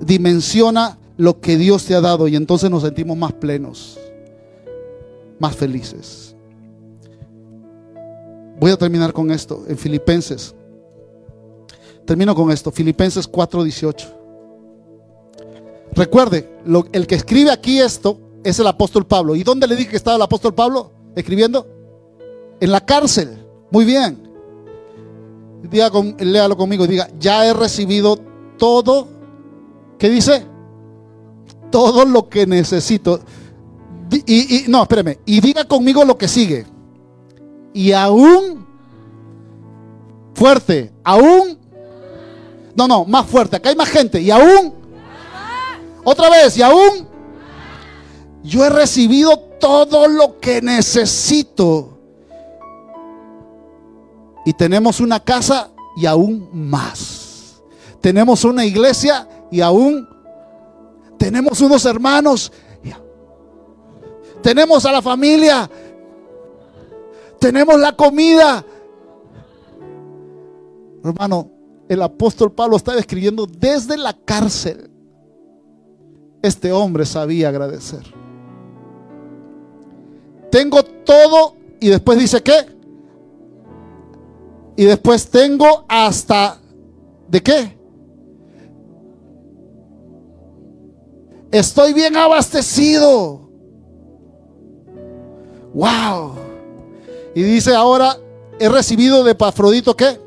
[0.00, 3.98] dimensiona lo que Dios te ha dado y entonces nos sentimos más plenos,
[5.38, 6.34] más felices.
[8.58, 10.54] Voy a terminar con esto en Filipenses.
[12.04, 14.21] Termino con esto, Filipenses 4:18.
[15.94, 16.58] Recuerde,
[16.92, 19.36] el que escribe aquí esto es el apóstol Pablo.
[19.36, 21.66] ¿Y dónde le dije que estaba el apóstol Pablo escribiendo?
[22.60, 23.46] En la cárcel.
[23.70, 24.30] Muy bien.
[25.70, 26.86] Diga léalo conmigo.
[26.86, 28.18] Diga, ya he recibido
[28.58, 29.08] todo.
[29.98, 30.46] ¿Qué dice?
[31.70, 33.20] Todo lo que necesito.
[34.26, 35.18] Y, y no, espérame.
[35.26, 36.66] Y diga conmigo lo que sigue.
[37.74, 38.66] Y aún
[40.34, 41.58] fuerte, aún.
[42.74, 43.56] No, no, más fuerte.
[43.56, 44.20] Acá hay más gente.
[44.20, 44.81] Y aún.
[46.04, 47.08] Otra vez, y aún.
[48.42, 51.98] Yo he recibido todo lo que necesito.
[54.44, 57.62] Y tenemos una casa y aún más.
[58.00, 60.08] Tenemos una iglesia y aún
[61.18, 62.50] tenemos unos hermanos.
[64.42, 65.70] Tenemos a la familia.
[67.38, 68.64] Tenemos la comida.
[71.04, 71.50] Hermano,
[71.88, 74.91] el apóstol Pablo está escribiendo desde la cárcel.
[76.42, 78.02] Este hombre sabía agradecer.
[80.50, 82.66] Tengo todo y después dice que.
[84.76, 86.58] Y después tengo hasta...
[87.28, 87.78] ¿De qué?
[91.50, 93.48] Estoy bien abastecido.
[95.72, 96.34] Wow.
[97.34, 98.16] Y dice ahora,
[98.58, 100.18] he recibido de Pafrodito qué?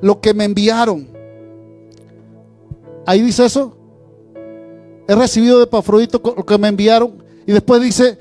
[0.00, 1.08] Lo que me enviaron.
[3.06, 3.76] Ahí dice eso.
[5.12, 7.22] He recibido de Pafrodito lo que me enviaron.
[7.46, 8.18] Y después dice,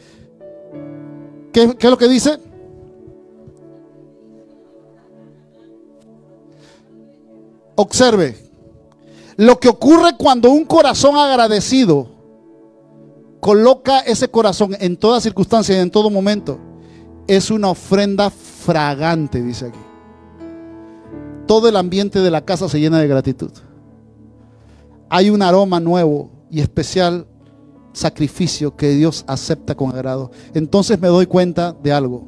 [1.54, 2.38] ¿qué, es lo que dice?
[7.76, 8.36] Observe,
[9.38, 12.10] lo que ocurre cuando un corazón agradecido
[13.40, 16.60] coloca ese corazón en toda circunstancia y en todo momento,
[17.26, 19.80] es una ofrenda fragante, dice aquí.
[21.48, 23.52] Todo el ambiente de la casa se llena de gratitud.
[25.10, 27.26] Hay un aroma nuevo y especial
[27.94, 30.32] sacrificio que Dios acepta con agrado.
[30.54, 32.28] Entonces me doy cuenta de algo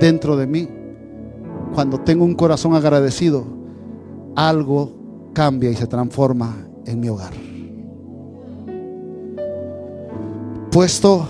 [0.00, 0.68] dentro de mí.
[1.74, 3.44] Cuando tengo un corazón agradecido,
[4.34, 4.92] algo
[5.32, 7.32] cambia y se transforma en mi hogar.
[10.70, 11.26] Puesto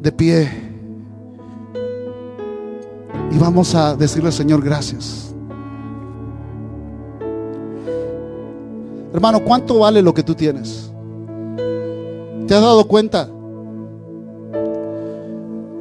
[0.00, 0.50] de pie
[3.30, 5.31] y vamos a decirle Señor gracias.
[9.12, 10.90] Hermano, ¿cuánto vale lo que tú tienes?
[12.46, 13.28] ¿Te has dado cuenta?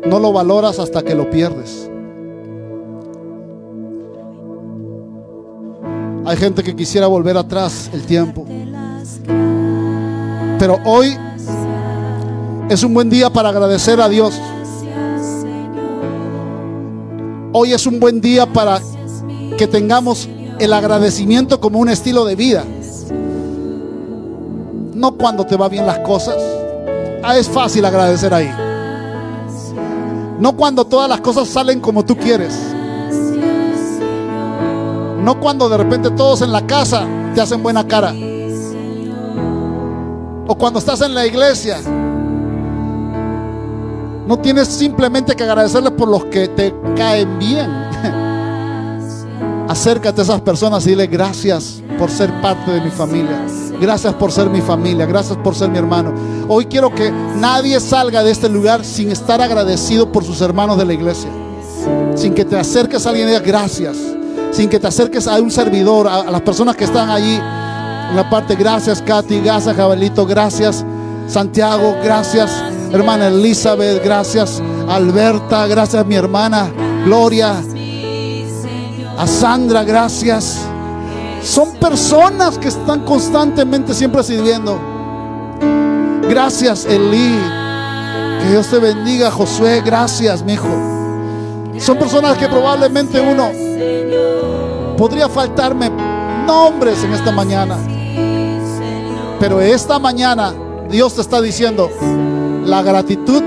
[0.05, 1.89] No lo valoras hasta que lo pierdes.
[6.25, 8.45] Hay gente que quisiera volver atrás el tiempo.
[10.59, 11.17] Pero hoy
[12.69, 14.39] es un buen día para agradecer a Dios.
[17.53, 18.79] Hoy es un buen día para
[19.57, 20.29] que tengamos
[20.59, 22.65] el agradecimiento como un estilo de vida.
[25.01, 26.35] No cuando te va bien las cosas.
[27.23, 28.53] Ah, es fácil agradecer ahí.
[30.39, 32.55] No cuando todas las cosas salen como tú quieres.
[35.23, 38.13] No cuando de repente todos en la casa te hacen buena cara.
[40.47, 41.79] O cuando estás en la iglesia.
[44.27, 47.71] No tienes simplemente que agradecerles por los que te caen bien.
[49.67, 53.45] Acércate a esas personas y dile gracias por ser parte de mi familia.
[53.79, 55.05] Gracias por ser mi familia.
[55.05, 56.11] Gracias por ser mi hermano.
[56.47, 60.85] Hoy quiero que nadie salga de este lugar sin estar agradecido por sus hermanos de
[60.85, 61.29] la iglesia.
[62.15, 63.97] Sin que te acerques a alguien y digas gracias
[64.51, 68.27] sin que te acerques a un servidor, a, las personas que están allí en la
[68.31, 68.55] parte.
[68.55, 70.83] Gracias, Katy, gracias, Jabelito, gracias,
[71.27, 72.51] Santiago, gracias,
[72.91, 74.59] hermana Elizabeth, gracias,
[74.89, 76.69] Alberta, gracias, mi hermana
[77.05, 77.61] Gloria,
[79.17, 80.70] a Sandra, gracias.
[81.43, 84.79] Son personas que están constantemente siempre sirviendo.
[86.29, 87.35] Gracias, Eli.
[88.41, 89.81] Que Dios te bendiga, Josué.
[89.85, 90.69] Gracias, mi hijo.
[91.79, 93.51] Son personas que probablemente uno
[95.01, 95.89] Podría faltarme
[96.45, 97.75] nombres en esta mañana.
[99.39, 100.53] Pero esta mañana
[100.91, 101.89] Dios te está diciendo,
[102.63, 103.41] la gratitud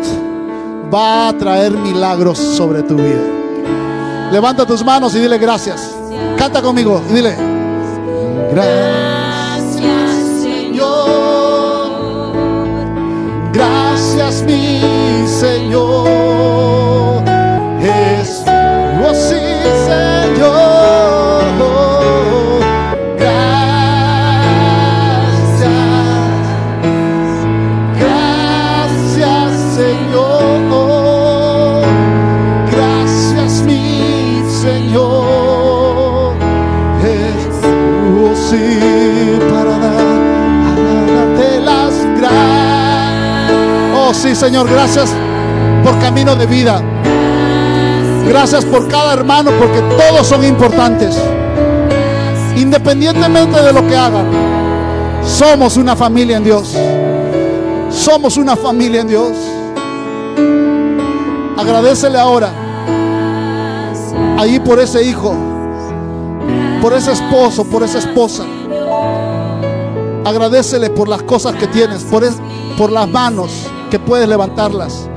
[0.93, 3.23] va a traer milagros sobre tu vida.
[4.33, 5.95] Levanta tus manos y dile gracias.
[6.37, 7.54] Canta conmigo y dile.
[8.51, 11.91] Gracias, Señor.
[13.53, 14.81] Gracias, mi
[15.27, 15.64] Señor.
[44.35, 45.11] Señor, gracias
[45.85, 46.83] por camino de vida.
[48.29, 51.17] Gracias por cada hermano, porque todos son importantes.
[52.57, 54.27] Independientemente de lo que hagan,
[55.25, 56.75] somos una familia en Dios.
[57.91, 59.31] Somos una familia en Dios.
[61.57, 62.51] Agradecele ahora.
[64.39, 65.35] Ahí por ese hijo,
[66.83, 68.45] por ese esposo, por esa esposa.
[70.25, 72.37] Agradecele por las cosas que tienes, por, es-
[72.77, 73.51] por las manos
[73.95, 75.09] que puedes levantarlas.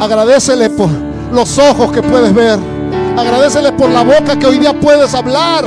[0.00, 0.88] Agradecele por
[1.34, 2.58] los ojos que puedes ver.
[3.14, 5.62] Agradecele por la boca que hoy día puedes hablar.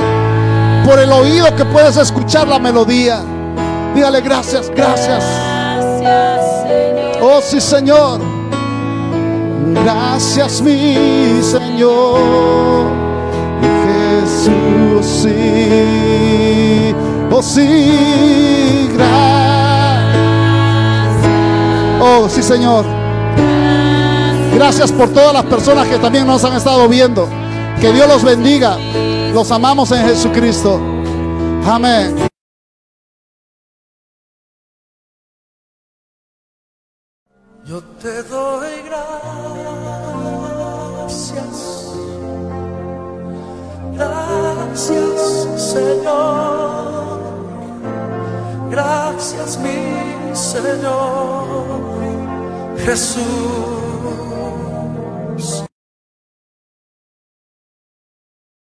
[0.84, 3.20] Por el oído que puedes escuchar la melodía.
[3.94, 5.24] Dígale gracias, gracias.
[7.22, 8.20] Oh sí, Señor.
[9.84, 12.18] Gracias, mi Señor.
[13.86, 16.92] Jesús, sí.
[17.30, 19.25] Oh sí, gracias.
[22.00, 22.84] Oh sí, Señor.
[24.54, 27.28] Gracias por todas las personas que también nos han estado viendo.
[27.80, 28.76] Que Dios los bendiga.
[29.32, 30.80] Los amamos en Jesucristo.
[31.66, 32.25] Amén.